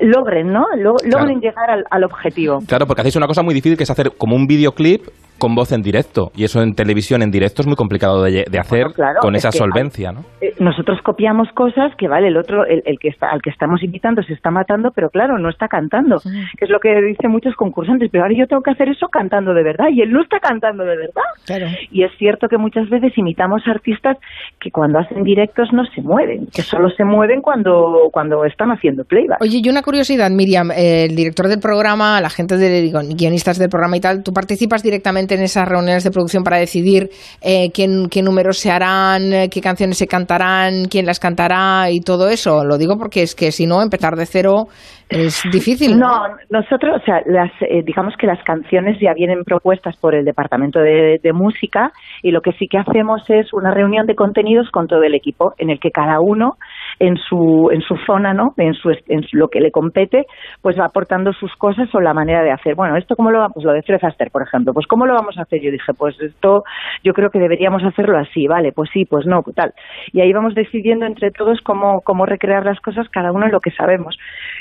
logren, 0.00 0.52
¿no? 0.52 0.66
Lo- 0.76 0.96
logren 1.04 1.40
llegar 1.40 1.70
al, 1.70 1.84
al 1.90 2.04
objetivo. 2.04 2.60
Claro, 2.66 2.86
porque 2.86 3.02
hacéis 3.02 3.16
una 3.16 3.26
cosa 3.26 3.42
muy 3.42 3.54
difícil 3.54 3.76
que 3.76 3.84
es 3.84 3.90
hacer 3.90 4.12
como 4.16 4.34
un 4.34 4.46
videoclip 4.46 5.02
con 5.38 5.54
voz 5.54 5.70
en 5.72 5.82
directo. 5.82 6.32
Y 6.34 6.44
eso 6.44 6.62
en 6.62 6.74
televisión 6.74 7.20
en 7.20 7.30
directo 7.30 7.60
es 7.60 7.66
muy 7.66 7.76
complicado 7.76 8.22
de, 8.22 8.46
de 8.50 8.58
hacer 8.58 8.84
Bueno, 8.84 8.94
claro, 8.94 9.20
con 9.20 9.34
es 9.36 9.40
esa 9.44 9.50
que 9.50 9.58
solvencia, 9.58 10.10
¿no? 10.10 10.24
Eh, 10.40 10.54
nosotros 10.60 10.98
copiamos 11.02 11.48
cosas 11.52 11.94
que 11.96 12.08
vale 12.08 12.28
el 12.28 12.38
otro 12.38 12.64
el, 12.64 12.82
el 12.86 12.98
que 12.98 13.08
está 13.08 13.28
al 13.28 13.42
que 13.42 13.50
estamos 13.50 13.82
invitando 13.82 14.22
se 14.22 14.32
está 14.32 14.50
matando 14.50 14.92
pero 14.94 15.10
claro 15.10 15.38
no 15.38 15.50
está 15.50 15.68
cantando 15.68 16.18
que 16.22 16.64
es 16.64 16.70
lo 16.70 16.80
que 16.80 17.02
dicen 17.02 17.30
muchos 17.30 17.54
concursantes 17.54 18.08
pero 18.10 18.24
ahora 18.24 18.34
yo 18.34 18.46
tengo 18.46 18.62
que 18.62 18.70
hacer 18.70 18.88
eso 18.88 19.08
cantando 19.08 19.52
de 19.52 19.62
verdad 19.62 19.88
y 19.92 20.00
él 20.00 20.10
no 20.10 20.22
está 20.22 20.40
cantando 20.40 20.84
de 20.84 20.96
verdad 20.96 21.22
Claro. 21.44 21.66
y 21.90 22.02
es 22.04 22.12
cierto 22.16 22.48
que 22.48 22.56
muchas 22.56 22.88
veces 22.88 23.12
imitamos 23.18 23.60
artistas 23.66 24.16
que 24.58 24.70
cuando 24.70 24.98
hacen 24.98 25.22
directos 25.22 25.70
no 25.74 25.84
se 25.94 26.00
mueven 26.00 26.46
que 26.46 26.62
solo 26.62 26.88
se 26.88 27.04
mueven 27.04 27.42
cuando 27.42 28.08
cuando 28.10 28.45
están 28.46 28.70
haciendo 28.70 29.04
playback 29.04 29.40
Oye, 29.40 29.60
y 29.62 29.68
una 29.68 29.82
curiosidad, 29.82 30.30
Miriam, 30.30 30.70
el 30.70 31.14
director 31.14 31.48
del 31.48 31.60
programa, 31.60 32.20
la 32.20 32.30
gente 32.30 32.56
de 32.56 32.90
guionistas 33.14 33.58
del 33.58 33.68
programa 33.68 33.96
y 33.96 34.00
tal, 34.00 34.22
¿tú 34.22 34.32
participas 34.32 34.82
directamente 34.82 35.34
en 35.34 35.42
esas 35.42 35.68
reuniones 35.68 36.04
de 36.04 36.10
producción 36.10 36.42
para 36.44 36.58
decidir 36.58 37.08
eh, 37.42 37.70
qué, 37.72 37.86
qué 38.10 38.22
números 38.22 38.58
se 38.58 38.70
harán, 38.70 39.32
eh, 39.32 39.48
qué 39.50 39.60
canciones 39.60 39.98
se 39.98 40.06
cantarán, 40.06 40.86
quién 40.90 41.06
las 41.06 41.20
cantará 41.20 41.90
y 41.90 42.00
todo 42.00 42.28
eso? 42.28 42.64
Lo 42.64 42.78
digo 42.78 42.96
porque 42.98 43.22
es 43.22 43.34
que 43.34 43.52
si 43.52 43.66
no, 43.66 43.82
empezar 43.82 44.16
de 44.16 44.26
cero 44.26 44.66
es 45.08 45.42
difícil. 45.52 45.98
No, 45.98 46.22
nosotros, 46.50 47.00
o 47.00 47.04
sea, 47.04 47.22
las, 47.26 47.50
eh, 47.60 47.82
digamos 47.84 48.14
que 48.18 48.26
las 48.26 48.42
canciones 48.42 48.98
ya 49.00 49.14
vienen 49.14 49.44
propuestas 49.44 49.96
por 49.96 50.14
el 50.14 50.24
departamento 50.24 50.80
de, 50.80 51.20
de 51.22 51.32
música 51.32 51.92
y 52.22 52.32
lo 52.32 52.40
que 52.40 52.52
sí 52.52 52.66
que 52.66 52.78
hacemos 52.78 53.22
es 53.28 53.52
una 53.52 53.72
reunión 53.72 54.06
de 54.06 54.16
contenidos 54.16 54.68
con 54.70 54.88
todo 54.88 55.02
el 55.04 55.14
equipo 55.14 55.54
en 55.58 55.70
el 55.70 55.78
que 55.78 55.90
cada 55.90 56.18
uno 56.20 56.56
en 56.98 57.16
su 57.16 57.68
en 57.72 57.80
su 57.82 57.94
zona, 58.06 58.32
¿no? 58.32 58.54
En 58.56 58.74
su 58.74 58.90
en 58.90 59.22
su- 59.22 59.36
lo 59.36 59.48
que 59.48 59.60
le 59.60 59.70
compete, 59.70 60.24
pues 60.62 60.78
va 60.78 60.86
aportando 60.86 61.32
sus 61.32 61.54
cosas 61.56 61.88
o 61.94 62.00
la 62.00 62.14
manera 62.14 62.42
de 62.42 62.52
hacer. 62.52 62.74
Bueno, 62.74 62.96
esto 62.96 63.16
cómo 63.16 63.30
lo 63.30 63.38
vamos, 63.40 63.62
lo 63.62 63.72
de 63.72 63.82
Fred 63.82 64.02
Astaire, 64.02 64.30
por 64.30 64.42
ejemplo, 64.42 64.72
pues 64.72 64.86
cómo 64.86 65.06
lo 65.06 65.14
vamos 65.14 65.36
a 65.38 65.42
hacer. 65.42 65.60
Yo 65.62 65.70
dije, 65.70 65.92
pues 65.96 66.14
esto 66.20 66.62
yo 67.04 67.12
creo 67.12 67.30
que 67.30 67.38
deberíamos 67.38 67.82
hacerlo 67.84 68.18
así, 68.18 68.46
vale, 68.46 68.72
pues 68.72 68.90
sí, 68.92 69.04
pues 69.04 69.26
no, 69.26 69.42
tal. 69.54 69.72
Y 70.12 70.20
ahí 70.20 70.32
vamos 70.32 70.54
decidiendo 70.54 71.06
entre 71.06 71.30
todos 71.30 71.60
cómo 71.62 72.00
cómo 72.02 72.24
recrear 72.26 72.64
las 72.64 72.80
cosas 72.80 73.06
cada 73.10 73.32
uno 73.32 73.46
en 73.46 73.52
lo 73.52 73.60
que 73.60 73.70
sabemos 73.72 74.16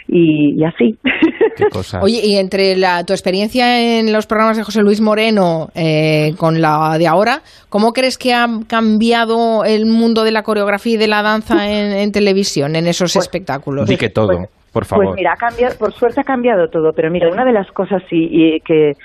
y, 0.08 0.60
y 0.60 0.64
así. 0.66 0.98
Qué 1.56 1.66
cosa. 1.72 2.00
Oye, 2.04 2.20
y 2.24 2.38
entre 2.38 2.76
la, 2.76 3.04
tu 3.06 3.14
experiencia 3.14 4.00
en 4.00 4.12
los 4.12 4.28
programas 4.28 4.58
de 4.58 4.64
José 4.64 4.82
Luis 4.82 5.02
Moreno 5.02 5.70
eh, 5.76 6.34
con 6.38 6.62
la 6.62 6.98
de 6.98 7.08
ahora, 7.08 7.40
¿cómo 7.70 7.94
crees 7.94 8.18
que 8.18 8.34
ha 8.34 8.46
cambiado 8.68 9.64
el 9.66 9.86
mundo 9.86 10.24
de 10.24 10.32
la 10.32 10.44
coreografía 10.44 10.96
y 10.96 10.98
de 10.98 11.08
la 11.08 11.22
danza 11.22 11.68
en, 11.70 11.92
en 11.94 12.12
televisión, 12.12 12.25
en 12.76 12.88
esos 12.88 13.14
Pues- 13.14 13.26
espectáculos? 13.26 13.88
Di 13.88 13.98
que 13.98 14.10
todo, 14.10 14.28
Pues- 14.38 14.50
por 14.72 14.86
favor. 14.86 15.06
Pues 15.06 15.16
mira, 15.16 15.34
ha 15.34 15.38
cambiado, 15.38 15.78
por 15.78 15.94
suerte 15.94 16.22
ha 16.22 16.24
cambiado 16.24 16.70
todo, 16.70 16.92
pero 16.94 17.10
mira, 17.12 17.30
una 17.30 17.46
de 17.46 17.54
las 17.54 17.72
cosas 17.72 18.04
sí, 18.10 18.28
y 18.32 18.60
que, 18.62 18.96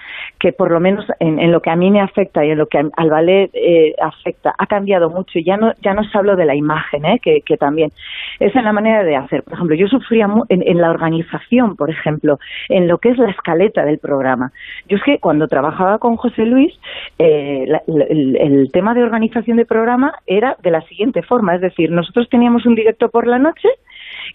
que 0.40 0.52
por 0.52 0.70
lo 0.72 0.80
menos 0.80 1.04
en, 1.20 1.38
en 1.38 1.52
lo 1.52 1.60
que 1.60 1.68
a 1.70 1.76
mí 1.76 1.90
me 1.90 2.00
afecta 2.00 2.44
y 2.44 2.50
en 2.50 2.58
lo 2.58 2.66
que 2.66 2.78
al 2.78 3.10
ballet 3.10 3.50
eh, 3.52 3.94
afecta, 4.00 4.54
ha 4.58 4.66
cambiado 4.66 5.10
mucho. 5.10 5.38
Y 5.38 5.44
ya 5.44 5.58
no, 5.58 5.72
ya 5.82 5.92
no 5.92 6.02
se 6.02 6.16
hablo 6.16 6.34
de 6.34 6.46
la 6.46 6.54
imagen, 6.54 7.04
¿eh? 7.04 7.20
que, 7.22 7.42
también 7.58 7.92
es 8.40 8.56
en 8.56 8.64
la 8.64 8.72
manera 8.72 9.04
de 9.04 9.16
hacer. 9.16 9.42
Por 9.42 9.52
ejemplo, 9.52 9.76
yo 9.76 9.86
sufría 9.86 10.26
mu- 10.26 10.44
en, 10.48 10.78
la 10.78 10.90
organización, 10.90 11.76
por 11.76 11.90
ejemplo, 11.90 12.38
en 12.70 12.88
lo 12.88 12.96
que 12.98 13.10
es 13.10 13.18
la 13.18 13.30
escaleta 13.30 13.84
del 13.84 13.98
programa. 13.98 14.50
Yo 14.88 14.96
es 14.96 15.02
que 15.04 15.18
cuando 15.18 15.46
trabajaba 15.46 15.98
con 15.98 16.16
José 16.16 16.46
Luis, 16.46 16.72
eh, 17.18 17.66
la- 17.68 17.82
el, 17.86 18.36
el 18.40 18.72
tema 18.72 18.94
de 18.94 19.02
organización 19.02 19.58
de 19.58 19.66
programa 19.66 20.14
era 20.26 20.56
de 20.62 20.70
la 20.70 20.80
siguiente 20.82 21.22
forma, 21.22 21.54
es 21.54 21.60
decir, 21.60 21.90
nosotros 21.90 22.28
teníamos 22.30 22.64
un 22.64 22.74
directo 22.74 23.10
por 23.10 23.26
la 23.26 23.38
noche 23.38 23.68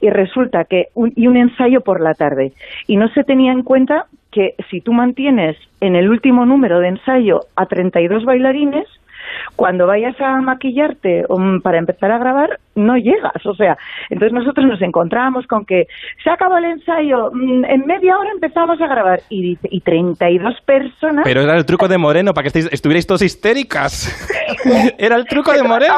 y 0.01 0.09
resulta 0.09 0.65
que 0.65 0.87
un, 0.93 1.13
y 1.15 1.27
un 1.27 1.37
ensayo 1.37 1.81
por 1.81 2.01
la 2.01 2.13
tarde. 2.13 2.53
Y 2.87 2.97
no 2.97 3.07
se 3.09 3.23
tenía 3.23 3.51
en 3.51 3.63
cuenta 3.63 4.05
que 4.31 4.55
si 4.69 4.81
tú 4.81 4.93
mantienes 4.93 5.57
en 5.81 5.95
el 5.95 6.09
último 6.09 6.45
número 6.45 6.79
de 6.79 6.89
ensayo 6.89 7.41
a 7.55 7.65
32 7.65 8.25
bailarines 8.25 8.87
cuando 9.55 9.87
vayas 9.87 10.19
a 10.19 10.41
maquillarte 10.41 11.25
um, 11.29 11.61
para 11.61 11.77
empezar 11.77 12.11
a 12.11 12.17
grabar, 12.17 12.59
no 12.75 12.97
llegas. 12.97 13.45
O 13.45 13.55
sea, 13.55 13.77
entonces 14.09 14.33
nosotros 14.33 14.65
nos 14.65 14.81
encontrábamos 14.81 15.47
con 15.47 15.65
que 15.65 15.87
se 16.23 16.29
acabó 16.29 16.57
el 16.57 16.65
ensayo, 16.65 17.31
mm, 17.33 17.65
en 17.65 17.85
media 17.85 18.17
hora 18.17 18.29
empezamos 18.33 18.79
a 18.81 18.87
grabar 18.87 19.21
y 19.29 19.57
y 19.63 19.81
32 19.81 20.59
personas. 20.61 21.23
Pero 21.23 21.41
era 21.41 21.55
el 21.55 21.65
truco 21.65 21.87
de 21.87 21.97
Moreno, 21.97 22.33
para 22.33 22.43
que 22.49 22.49
estéis- 22.59 22.69
estuvierais 22.71 23.07
todos 23.07 23.21
histéricas. 23.21 24.09
era 24.97 25.15
el 25.15 25.25
truco 25.25 25.51
de 25.53 25.63
Moreno. 25.63 25.95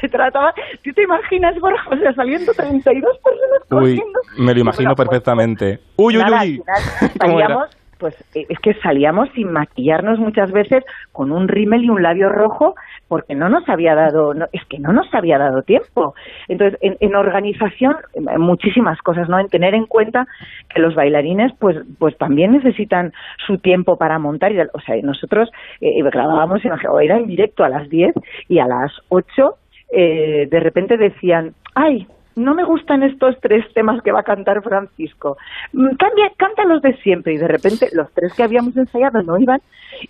Se 0.00 0.08
trataba, 0.08 0.52
¿tú 0.82 0.92
te 0.92 1.02
imaginas, 1.02 1.58
Borja? 1.60 1.90
O 1.90 1.96
sea, 1.96 2.12
saliendo 2.14 2.52
32 2.52 3.18
personas 3.18 3.62
Uy, 3.70 3.96
corriendo? 3.98 4.20
me 4.38 4.54
lo 4.54 4.60
imagino 4.60 4.94
pues, 4.94 5.08
perfectamente. 5.08 5.78
Uy, 5.96 6.16
uy, 6.16 6.22
Nada, 6.22 6.40
al 6.40 6.48
uy. 6.48 6.52
final 6.62 7.10
¿Cómo 7.20 7.38
era? 7.38 7.48
salíamos, 7.48 7.76
pues 8.02 8.14
eh, 8.34 8.44
es 8.48 8.58
que 8.58 8.74
salíamos 8.82 9.30
sin 9.34 9.50
maquillarnos 9.52 10.18
muchas 10.18 10.50
veces 10.50 10.84
con 11.12 11.30
un 11.30 11.46
rímel 11.46 11.84
y 11.84 11.88
un 11.88 12.02
labio 12.02 12.28
rojo 12.28 12.74
porque 13.08 13.34
no 13.34 13.48
nos 13.48 13.68
había 13.68 13.94
dado, 13.94 14.34
no, 14.34 14.46
es 14.52 14.64
que 14.66 14.80
no 14.80 14.92
nos 14.92 15.06
había 15.14 15.38
dado 15.38 15.62
tiempo. 15.62 16.14
Entonces, 16.48 16.78
en, 16.82 16.96
en 16.98 17.14
organización, 17.14 17.94
eh, 18.14 18.38
muchísimas 18.38 18.98
cosas, 19.02 19.28
¿no? 19.28 19.38
En 19.38 19.48
tener 19.48 19.74
en 19.74 19.86
cuenta 19.86 20.26
que 20.74 20.80
los 20.80 20.94
bailarines, 20.96 21.52
pues, 21.60 21.76
pues 21.98 22.18
también 22.18 22.52
necesitan 22.52 23.12
su 23.46 23.58
tiempo 23.58 23.96
para 23.96 24.18
montar. 24.18 24.50
Y, 24.50 24.60
o 24.60 24.80
sea, 24.84 24.96
nosotros 25.02 25.48
eh, 25.80 26.02
grabábamos, 26.02 26.64
imagino, 26.64 26.98
era 26.98 27.18
en 27.18 27.26
directo 27.26 27.62
a 27.62 27.68
las 27.68 27.88
10 27.88 28.14
y 28.48 28.58
a 28.58 28.66
las 28.66 28.90
8 29.08 29.54
eh, 29.94 30.48
de 30.50 30.60
repente 30.60 30.96
decían, 30.96 31.54
ay, 31.74 32.06
no 32.36 32.54
me 32.54 32.64
gustan 32.64 33.02
estos 33.02 33.36
tres 33.40 33.64
temas 33.74 34.02
que 34.02 34.12
va 34.12 34.20
a 34.20 34.24
cantar 34.24 34.62
Francisco. 34.62 35.36
Mm, 35.72 35.96
Cambia, 35.96 36.30
canta 36.36 36.64
los 36.64 36.82
de 36.82 36.94
siempre. 37.02 37.34
Y 37.34 37.38
de 37.38 37.48
repente 37.48 37.88
los 37.92 38.10
tres 38.12 38.32
que 38.34 38.42
habíamos 38.42 38.76
ensayado 38.76 39.22
no 39.22 39.38
iban 39.38 39.60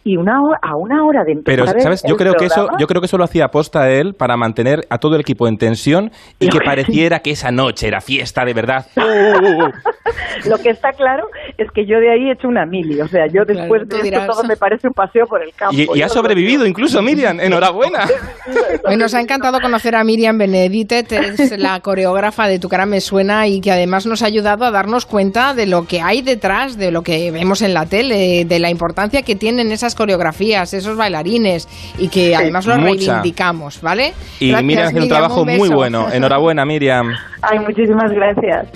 y 0.04 0.16
una 0.16 0.40
hora, 0.40 0.58
a 0.62 0.76
una 0.76 1.04
hora 1.04 1.24
de 1.24 1.34
Pero, 1.44 1.62
empezar 1.64 1.76
el- 1.76 1.82
¿sabes? 1.82 2.02
Yo 2.06 2.16
creo 2.16 2.34
que 2.34 2.46
eso, 2.46 2.68
yo 2.78 2.86
creo 2.86 3.00
que 3.00 3.06
eso 3.06 3.18
lo 3.18 3.24
hacía 3.24 3.46
aposta 3.46 3.90
él 3.90 4.14
para 4.14 4.36
mantener 4.36 4.80
a 4.88 4.98
todo 4.98 5.14
el 5.16 5.20
equipo 5.20 5.48
en 5.48 5.56
tensión 5.56 6.10
y 6.38 6.48
que 6.48 6.58
pareciera 6.64 7.20
que 7.20 7.30
esa 7.30 7.50
noche 7.50 7.88
era 7.88 8.00
fiesta 8.00 8.44
de 8.44 8.54
verdad. 8.54 8.86
Lo 10.48 10.58
que 10.58 10.70
está 10.70 10.92
claro 10.92 11.26
es 11.58 11.70
que 11.72 11.86
yo 11.86 11.98
de 11.98 12.10
ahí 12.10 12.28
he 12.28 12.32
hecho 12.32 12.48
una 12.48 12.64
mili. 12.66 13.00
O 13.00 13.08
sea, 13.08 13.26
yo 13.26 13.44
después 13.44 13.88
de 13.88 14.02
dirás. 14.02 14.22
esto 14.22 14.32
todo 14.32 14.44
me 14.44 14.56
parece 14.56 14.88
un 14.88 14.94
paseo 14.94 15.26
por 15.26 15.42
el 15.42 15.52
campo. 15.52 15.76
Y, 15.94 16.02
ha 16.02 16.08
sobrevivido 16.08 16.66
incluso, 16.66 17.02
Miriam. 17.02 17.38
Enhorabuena. 17.40 18.06
Hoy 18.84 18.96
nos 18.96 19.14
ha 19.14 19.20
encantado 19.20 19.60
conocer 19.60 19.94
a 19.94 20.04
Miriam 20.04 20.38
Beneditet, 20.38 21.12
es 21.12 21.58
la 21.58 21.80
coreógrafa 21.80 22.11
de 22.12 22.58
Tu 22.58 22.68
cara 22.68 22.84
me 22.86 23.00
suena 23.00 23.46
y 23.46 23.60
que 23.60 23.72
además 23.72 24.06
nos 24.06 24.22
ha 24.22 24.26
ayudado 24.26 24.64
a 24.64 24.70
darnos 24.70 25.06
cuenta 25.06 25.54
de 25.54 25.66
lo 25.66 25.86
que 25.86 26.00
hay 26.02 26.20
detrás, 26.22 26.76
de 26.76 26.90
lo 26.90 27.02
que 27.02 27.30
vemos 27.30 27.62
en 27.62 27.72
la 27.74 27.86
tele, 27.86 28.44
de 28.44 28.58
la 28.58 28.70
importancia 28.70 29.22
que 29.22 29.34
tienen 29.34 29.72
esas 29.72 29.94
coreografías, 29.94 30.74
esos 30.74 30.96
bailarines 30.96 31.66
y 31.98 32.08
que 32.08 32.36
además 32.36 32.66
lo 32.66 32.76
Mucha. 32.76 32.90
reivindicamos, 33.14 33.80
¿vale? 33.80 34.12
Y 34.40 34.48
Gracias, 34.50 34.64
Miriam 34.66 34.86
hace 34.88 35.00
un 35.00 35.08
trabajo 35.08 35.44
muy 35.44 35.58
beso. 35.60 35.74
bueno. 35.74 36.12
Enhorabuena, 36.12 36.64
Miriam. 36.64 37.08
Ay, 37.40 37.58
muchísimas 37.58 38.10
gracias. 38.12 38.68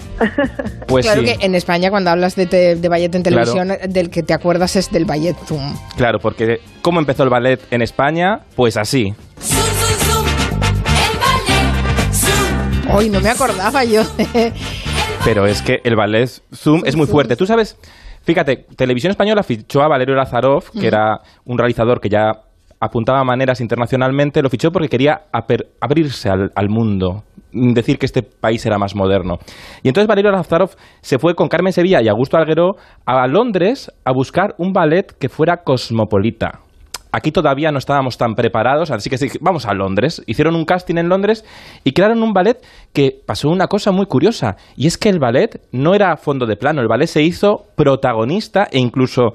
Pues 0.89 1.05
claro 1.07 1.21
sí. 1.23 1.27
que 1.37 1.47
en 1.47 1.55
España 1.55 1.91
cuando 1.91 2.11
hablas 2.11 2.35
de, 2.37 2.47
te- 2.47 2.77
de 2.77 2.89
ballet 2.89 3.15
en 3.15 3.23
Claro. 3.23 3.53
televisión, 3.53 3.93
del 3.93 4.11
que 4.11 4.23
te 4.23 4.35
acuerdas 4.35 4.75
es 4.77 4.91
del 4.91 5.05
ballet 5.05 5.37
Zoom. 5.47 5.75
Claro, 5.97 6.19
porque 6.21 6.59
¿cómo 6.83 6.99
empezó 7.01 7.23
el 7.23 7.29
ballet 7.31 7.61
en 7.71 7.83
España? 7.83 8.41
Pues 8.57 8.77
así. 8.77 9.15
Hoy 12.95 13.11
no 13.11 13.21
me 13.21 13.31
acordaba 13.31 13.85
yo 13.85 14.03
de... 14.17 14.53
Pero 15.25 15.47
es 15.47 15.61
que 15.61 15.81
el 15.85 15.97
ballet 15.97 16.29
Zoom 16.55 16.83
es 16.85 16.97
muy 16.97 17.07
fuerte. 17.07 17.37
Tú 17.37 17.47
sabes, 17.47 17.77
fíjate, 18.23 18.65
Televisión 18.77 19.11
Española 19.11 19.43
fichó 19.43 19.83
a 19.83 19.89
Valerio 19.89 20.15
Lazarov, 20.15 20.71
que 20.71 20.87
era 20.87 21.21
un 21.45 21.59
realizador 21.59 22.01
que 22.01 22.09
ya 22.09 22.31
apuntaba 22.79 23.25
maneras 23.25 23.61
internacionalmente, 23.61 24.43
lo 24.43 24.51
fichó 24.51 24.71
porque 24.71 24.89
quería 24.89 25.23
abrirse 25.81 26.29
al, 26.29 26.51
al 26.55 26.69
mundo, 26.69 27.25
decir 27.53 27.99
que 27.99 28.07
este 28.07 28.23
país 28.23 28.65
era 28.67 28.79
más 28.79 28.95
moderno. 28.95 29.39
Y 29.83 29.89
entonces 29.89 30.07
Valerio 30.07 30.31
Lazarov 30.31 30.71
se 31.01 31.19
fue 31.19 31.35
con 31.35 31.49
Carmen 31.49 31.73
Sevilla 31.73 32.01
y 32.03 32.09
Augusto 32.09 32.37
Alguero 32.37 32.77
a 33.05 33.27
Londres 33.27 33.91
a 34.05 34.13
buscar 34.13 34.55
un 34.59 34.73
ballet 34.73 35.13
que 35.19 35.29
fuera 35.29 35.59
cosmopolita. 35.65 36.61
Aquí 37.17 37.33
todavía 37.33 37.73
no 37.73 37.79
estábamos 37.79 38.19
tan 38.19 38.35
preparados, 38.35 38.91
así 38.91 39.09
que 39.09 39.17
vamos 39.41 39.65
a 39.65 39.73
Londres. 39.73 40.23
Hicieron 40.27 40.55
un 40.55 40.67
casting 40.67 40.97
en 40.99 41.09
Londres 41.09 41.47
y 41.83 41.93
crearon 41.93 42.23
un 42.23 42.35
ballet 42.35 42.63
que 42.93 43.11
pasó 43.27 43.49
una 43.49 43.69
cosa 43.69 43.91
muy 43.91 44.05
curiosa. 44.05 44.57
Y 44.77 44.87
es 44.87 44.99
que 44.99 45.09
el 45.09 45.19
ballet 45.19 45.63
no 45.73 45.95
era 45.95 46.15
fondo 46.19 46.45
de 46.45 46.57
plano, 46.57 46.83
el 46.83 46.89
ballet 46.89 47.07
se 47.07 47.23
hizo 47.23 47.69
protagonista 47.75 48.69
e 48.71 48.79
incluso, 48.79 49.33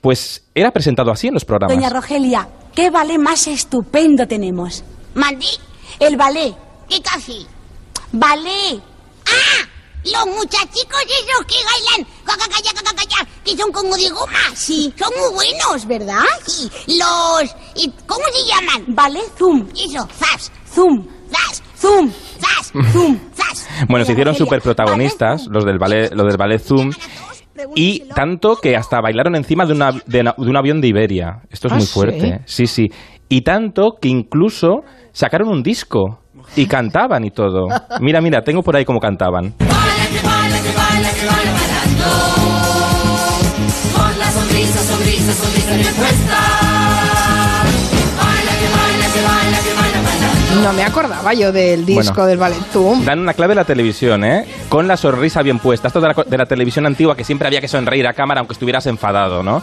pues, 0.00 0.50
era 0.52 0.72
presentado 0.72 1.12
así 1.12 1.28
en 1.28 1.34
los 1.34 1.44
programas. 1.44 1.76
Doña 1.76 1.90
Rogelia, 1.90 2.48
¿qué 2.74 2.90
ballet 2.90 3.20
más 3.20 3.46
estupendo 3.46 4.26
tenemos? 4.26 4.82
Mandí, 5.14 5.46
El 6.00 6.16
ballet. 6.16 6.56
¿qué 6.88 7.00
casi? 7.02 7.46
Ballet. 8.10 8.82
¡Ah! 9.26 9.71
Los 10.04 10.26
muchachicos 10.26 11.00
esos 11.02 11.46
que 11.46 11.54
bailan, 11.64 12.06
que 13.44 13.56
son 13.56 13.70
como 13.72 13.94
de 13.96 14.08
goma. 14.10 14.38
Sí. 14.54 14.92
Son 14.98 15.10
muy 15.18 15.34
buenos, 15.34 15.86
¿verdad? 15.86 16.24
Y 16.86 16.98
los... 16.98 17.54
y- 17.76 17.90
¿Cómo 18.06 18.24
se 18.32 18.48
llaman? 18.48 18.84
Ballet 18.94 19.30
Zoom. 19.38 19.68
Eso, 19.74 20.08
zas, 20.18 20.50
Zoom. 20.72 21.06
zas, 21.30 21.62
Zoom. 21.76 22.10
zas, 22.38 22.72
Zoom. 22.92 23.18
zas. 23.34 23.68
Bueno, 23.88 24.04
se 24.04 24.12
hicieron 24.12 24.34
súper 24.34 24.60
protagonistas, 24.62 25.46
los 25.48 25.64
del 25.64 25.78
ballet, 25.78 26.12
los 26.14 26.26
del 26.26 26.36
ballet 26.36 26.60
Zoom. 26.60 26.92
Y 27.74 28.00
tanto 28.14 28.56
que 28.56 28.76
hasta 28.76 29.00
bailaron 29.00 29.36
encima 29.36 29.66
de, 29.66 29.72
una- 29.74 29.92
de 30.06 30.24
un 30.36 30.56
avión 30.56 30.80
de 30.80 30.88
Iberia. 30.88 31.42
Esto 31.50 31.68
es 31.68 31.72
¿Ah, 31.72 31.76
muy 31.76 31.86
sí? 31.86 31.92
fuerte. 31.92 32.40
Sí, 32.46 32.66
sí. 32.66 32.88
Y 33.28 33.42
tanto 33.42 33.96
que 34.00 34.08
incluso 34.08 34.80
sacaron 35.12 35.48
un 35.48 35.62
disco 35.62 36.20
y 36.56 36.66
cantaban 36.66 37.24
y 37.24 37.30
todo. 37.30 37.68
Mira, 38.00 38.20
mira, 38.20 38.42
tengo 38.42 38.62
por 38.62 38.76
ahí 38.76 38.84
cómo 38.84 39.00
cantaban. 39.00 39.54
baila, 39.58 40.06
que 40.08 40.26
baila, 40.26 40.60
que 40.62 40.72
baila, 40.76 41.10
que 41.12 41.26
baila 41.26 41.52
bailando. 41.52 42.04
Con 43.96 44.18
la 44.18 44.30
sonrisa, 44.30 44.78
sonrisa, 44.82 45.32
sonrisa 45.34 45.74
bien 45.74 45.94
puesta. 45.94 46.51
No 50.60 50.72
me 50.72 50.82
acordaba 50.84 51.32
yo 51.34 51.50
del 51.50 51.84
disco 51.86 52.12
Bueno. 52.14 52.26
del 52.26 52.38
ballet 52.38 52.62
Zoom. 52.72 53.04
Dan 53.04 53.20
una 53.20 53.32
clave 53.34 53.52
de 53.52 53.56
la 53.56 53.64
televisión, 53.64 54.22
¿eh? 54.24 54.44
Con 54.68 54.86
la 54.86 54.96
sonrisa 54.96 55.42
bien 55.42 55.58
puesta. 55.58 55.88
Esto 55.88 56.00
de 56.00 56.08
la, 56.08 56.14
de 56.24 56.38
la 56.38 56.46
televisión 56.46 56.86
antigua 56.86 57.16
que 57.16 57.24
siempre 57.24 57.48
había 57.48 57.60
que 57.60 57.68
sonreír 57.68 58.06
a 58.06 58.12
cámara 58.12 58.40
aunque 58.40 58.52
estuvieras 58.52 58.86
enfadado, 58.86 59.42
¿no? 59.42 59.62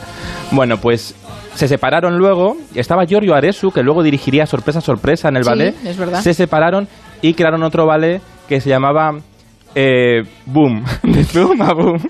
Bueno, 0.51 0.77
pues 0.77 1.15
se 1.55 1.67
separaron 1.67 2.17
luego. 2.17 2.57
Estaba 2.75 3.05
Giorgio 3.05 3.35
Aresu, 3.35 3.71
que 3.71 3.83
luego 3.83 4.03
dirigiría 4.03 4.45
Sorpresa 4.45 4.81
Sorpresa 4.81 5.29
en 5.29 5.37
el 5.37 5.43
Sí, 5.43 5.49
ballet. 5.49 5.75
es 5.85 5.97
verdad. 5.97 6.21
Se 6.21 6.33
separaron 6.33 6.87
y 7.21 7.33
crearon 7.33 7.63
otro 7.63 7.85
ballet 7.85 8.21
que 8.47 8.59
se 8.59 8.69
llamaba 8.69 9.15
eh, 9.75 10.23
Boom. 10.45 10.83
De 11.03 11.23
Zoom 11.23 11.61
a 11.61 11.73
Boom. 11.73 12.01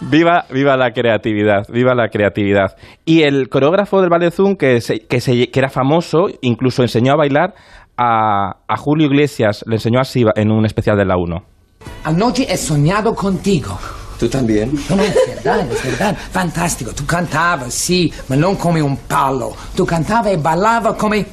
Viva, 0.00 0.44
viva 0.50 0.76
la 0.76 0.92
creatividad, 0.92 1.66
viva 1.68 1.94
la 1.94 2.08
creatividad. 2.08 2.76
Y 3.04 3.22
el 3.22 3.48
coreógrafo 3.48 4.00
del 4.00 4.10
ballet 4.10 4.32
Zoom, 4.32 4.56
que, 4.56 4.80
se- 4.80 5.00
que, 5.00 5.20
se- 5.20 5.50
que 5.50 5.58
era 5.58 5.68
famoso, 5.70 6.28
incluso 6.40 6.82
enseñó 6.82 7.12
a 7.14 7.16
bailar 7.16 7.54
a, 7.96 8.58
a 8.68 8.76
Julio 8.76 9.06
Iglesias, 9.08 9.64
le 9.66 9.74
enseñó 9.76 9.98
así 10.00 10.24
en 10.36 10.50
un 10.52 10.64
especial 10.64 10.96
de 10.96 11.04
la 11.04 11.16
1. 11.16 11.42
Anoche 12.04 12.46
he 12.48 12.56
soñado 12.56 13.12
contigo. 13.14 13.76
¿Tú 14.20 14.28
también? 14.28 14.72
No, 14.88 14.96
no, 14.96 15.02
es 15.02 15.14
verdad, 15.28 15.60
es 15.70 15.84
verdad. 15.84 16.16
Fantástico. 16.32 16.92
Tú 16.92 17.04
cantabas, 17.06 17.72
sí, 17.72 18.12
ma 18.28 18.34
non 18.36 18.56
come 18.56 18.82
un 18.82 18.96
palo. 18.96 19.52
Tú 19.76 19.84
cantabas 19.86 20.32
y 20.32 20.36
bailabas 20.36 20.94
come... 20.96 21.24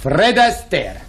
Fred 0.00 0.38
Astaire. 0.38 1.00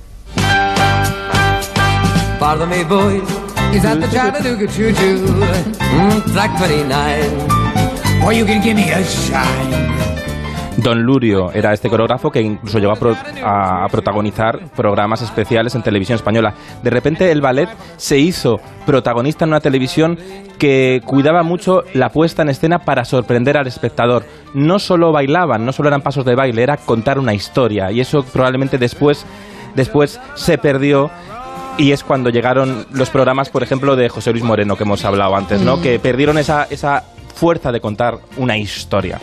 Pardon 2.40 2.70
me, 2.70 2.84
boys. 2.86 3.24
Is 3.72 3.84
that 3.84 4.00
the 4.00 4.08
Chattanooga 4.08 4.66
Choo-Choo? 4.66 5.28
Mm, 5.28 6.34
track 6.34 6.58
29. 6.58 8.22
Boy, 8.22 8.38
you 8.38 8.46
can 8.46 8.62
give 8.62 8.76
me 8.76 8.92
a 8.92 9.04
shine. 9.04 9.90
Don 10.78 11.04
Lurio 11.04 11.52
era 11.52 11.72
este 11.74 11.88
coreógrafo 11.88 12.32
que 12.32 12.42
incluso 12.42 12.80
llegó 12.80 12.94
a, 13.44 13.84
a 13.84 13.88
protagonizar 13.90 14.70
programas 14.76 15.22
especiales 15.22 15.76
en 15.76 15.84
televisión 15.84 16.16
española. 16.16 16.56
De 16.82 16.90
repente 16.90 17.32
el 17.32 17.42
ballet 17.42 17.70
se 17.98 18.18
hizo 18.18 18.60
protagonista 18.88 19.46
en 19.46 19.50
una 19.50 19.60
televisión 19.60 20.18
que 20.58 21.02
cuidaba 21.06 21.44
mucho 21.44 21.84
la 21.94 22.10
puesta 22.10 22.42
en 22.42 22.50
escena 22.50 22.80
para 22.80 23.06
sorprender 23.06 23.56
al 23.56 23.68
espectador. 23.68 24.26
No 24.56 24.80
solo 24.80 25.12
bailaban, 25.12 25.64
no 25.64 25.74
solo 25.74 25.90
eran 25.90 26.02
pasos 26.02 26.26
de 26.26 26.34
baile, 26.34 26.64
era 26.64 26.78
contar 26.78 27.20
una 27.20 27.36
historia. 27.36 27.92
Y 27.92 28.00
eso 28.00 28.24
probablemente 28.24 28.78
después, 28.80 29.26
después 29.76 30.20
se 30.36 30.58
perdió 30.58 31.12
y 31.78 31.92
es 31.92 32.04
cuando 32.04 32.30
llegaron 32.30 32.86
los 32.92 33.10
programas, 33.10 33.50
por 33.50 33.64
ejemplo, 33.64 33.96
de 33.96 34.10
José 34.10 34.32
Luis 34.32 34.44
Moreno, 34.44 34.76
que 34.76 34.84
hemos 34.84 35.04
hablado 35.06 35.36
antes, 35.36 35.62
¿no? 35.62 35.82
Que 35.82 36.00
perdieron 36.00 36.38
esa, 36.38 36.68
esa 36.70 37.04
fuerza 37.36 37.72
de 37.72 37.80
contar 37.80 38.20
una 38.38 38.58
historia. 38.58 39.20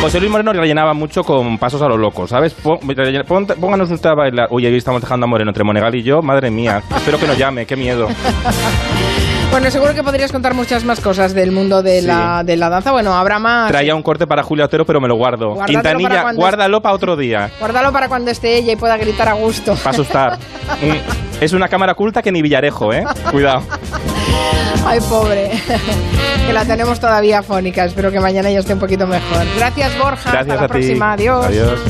José 0.00 0.18
Luis 0.18 0.32
Moreno 0.32 0.52
rellenaba 0.52 0.94
mucho 0.94 1.24
con 1.24 1.58
pasos 1.58 1.82
a 1.82 1.88
lo 1.88 1.98
loco, 1.98 2.26
¿sabes? 2.26 2.54
Pónganos 2.54 3.90
usted 3.90 4.08
a 4.08 4.14
bailar. 4.14 4.48
Uy, 4.50 4.64
ahí 4.64 4.74
estamos 4.74 5.02
dejando 5.02 5.24
a 5.24 5.28
Moreno 5.28 5.50
entre 5.50 5.62
Monegal 5.62 5.94
y 5.94 6.02
yo. 6.02 6.22
Madre 6.22 6.50
mía, 6.50 6.82
espero 6.96 7.18
que 7.18 7.26
nos 7.26 7.36
llame, 7.36 7.66
qué 7.66 7.76
miedo. 7.76 8.08
Bueno, 9.50 9.68
seguro 9.70 9.94
que 9.94 10.02
podrías 10.04 10.30
contar 10.30 10.54
muchas 10.54 10.84
más 10.84 11.00
cosas 11.00 11.34
del 11.34 11.50
mundo 11.50 11.82
de, 11.82 12.00
Sí. 12.00 12.06
la, 12.06 12.42
de 12.44 12.56
la 12.56 12.68
danza. 12.68 12.92
Bueno, 12.92 13.14
habrá 13.14 13.38
más. 13.40 13.68
Traía 13.70 13.94
un 13.96 14.02
corte 14.02 14.26
para 14.26 14.42
Julio 14.44 14.64
Otero, 14.64 14.86
pero 14.86 15.00
me 15.00 15.08
lo 15.08 15.16
guardo. 15.16 15.54
Guárdatelo 15.54 15.98
Quintanilla, 15.98 16.32
guárdalo 16.34 16.80
para 16.80 16.94
otro 16.94 17.16
día. 17.16 17.50
Guárdalo 17.58 17.92
para 17.92 18.08
cuando 18.08 18.30
esté 18.30 18.56
ella 18.56 18.72
y 18.72 18.76
pueda 18.76 18.96
gritar 18.96 19.28
a 19.28 19.32
gusto. 19.34 19.74
Para 19.74 19.90
asustar. 19.90 20.38
Es 21.40 21.54
una 21.54 21.68
cámara 21.68 21.92
oculta 21.92 22.20
que 22.20 22.30
ni 22.30 22.42
Villarejo, 22.42 22.92
¿eh? 22.92 23.02
Cuidado. 23.30 23.62
Ay, 24.84 25.00
pobre. 25.08 25.50
que 26.46 26.52
la 26.52 26.66
tenemos 26.66 27.00
todavía 27.00 27.42
fónica. 27.42 27.86
Espero 27.86 28.10
que 28.12 28.20
mañana 28.20 28.50
ya 28.50 28.58
esté 28.58 28.74
un 28.74 28.78
poquito 28.78 29.06
mejor. 29.06 29.46
Gracias, 29.56 29.96
Borja. 29.98 30.32
Gracias 30.32 30.38
Hasta 30.40 30.54
la 30.54 30.60
a 30.64 30.66
ti. 30.66 30.72
próxima. 30.72 31.12
Adiós. 31.14 31.46
Adiós. 31.46 31.80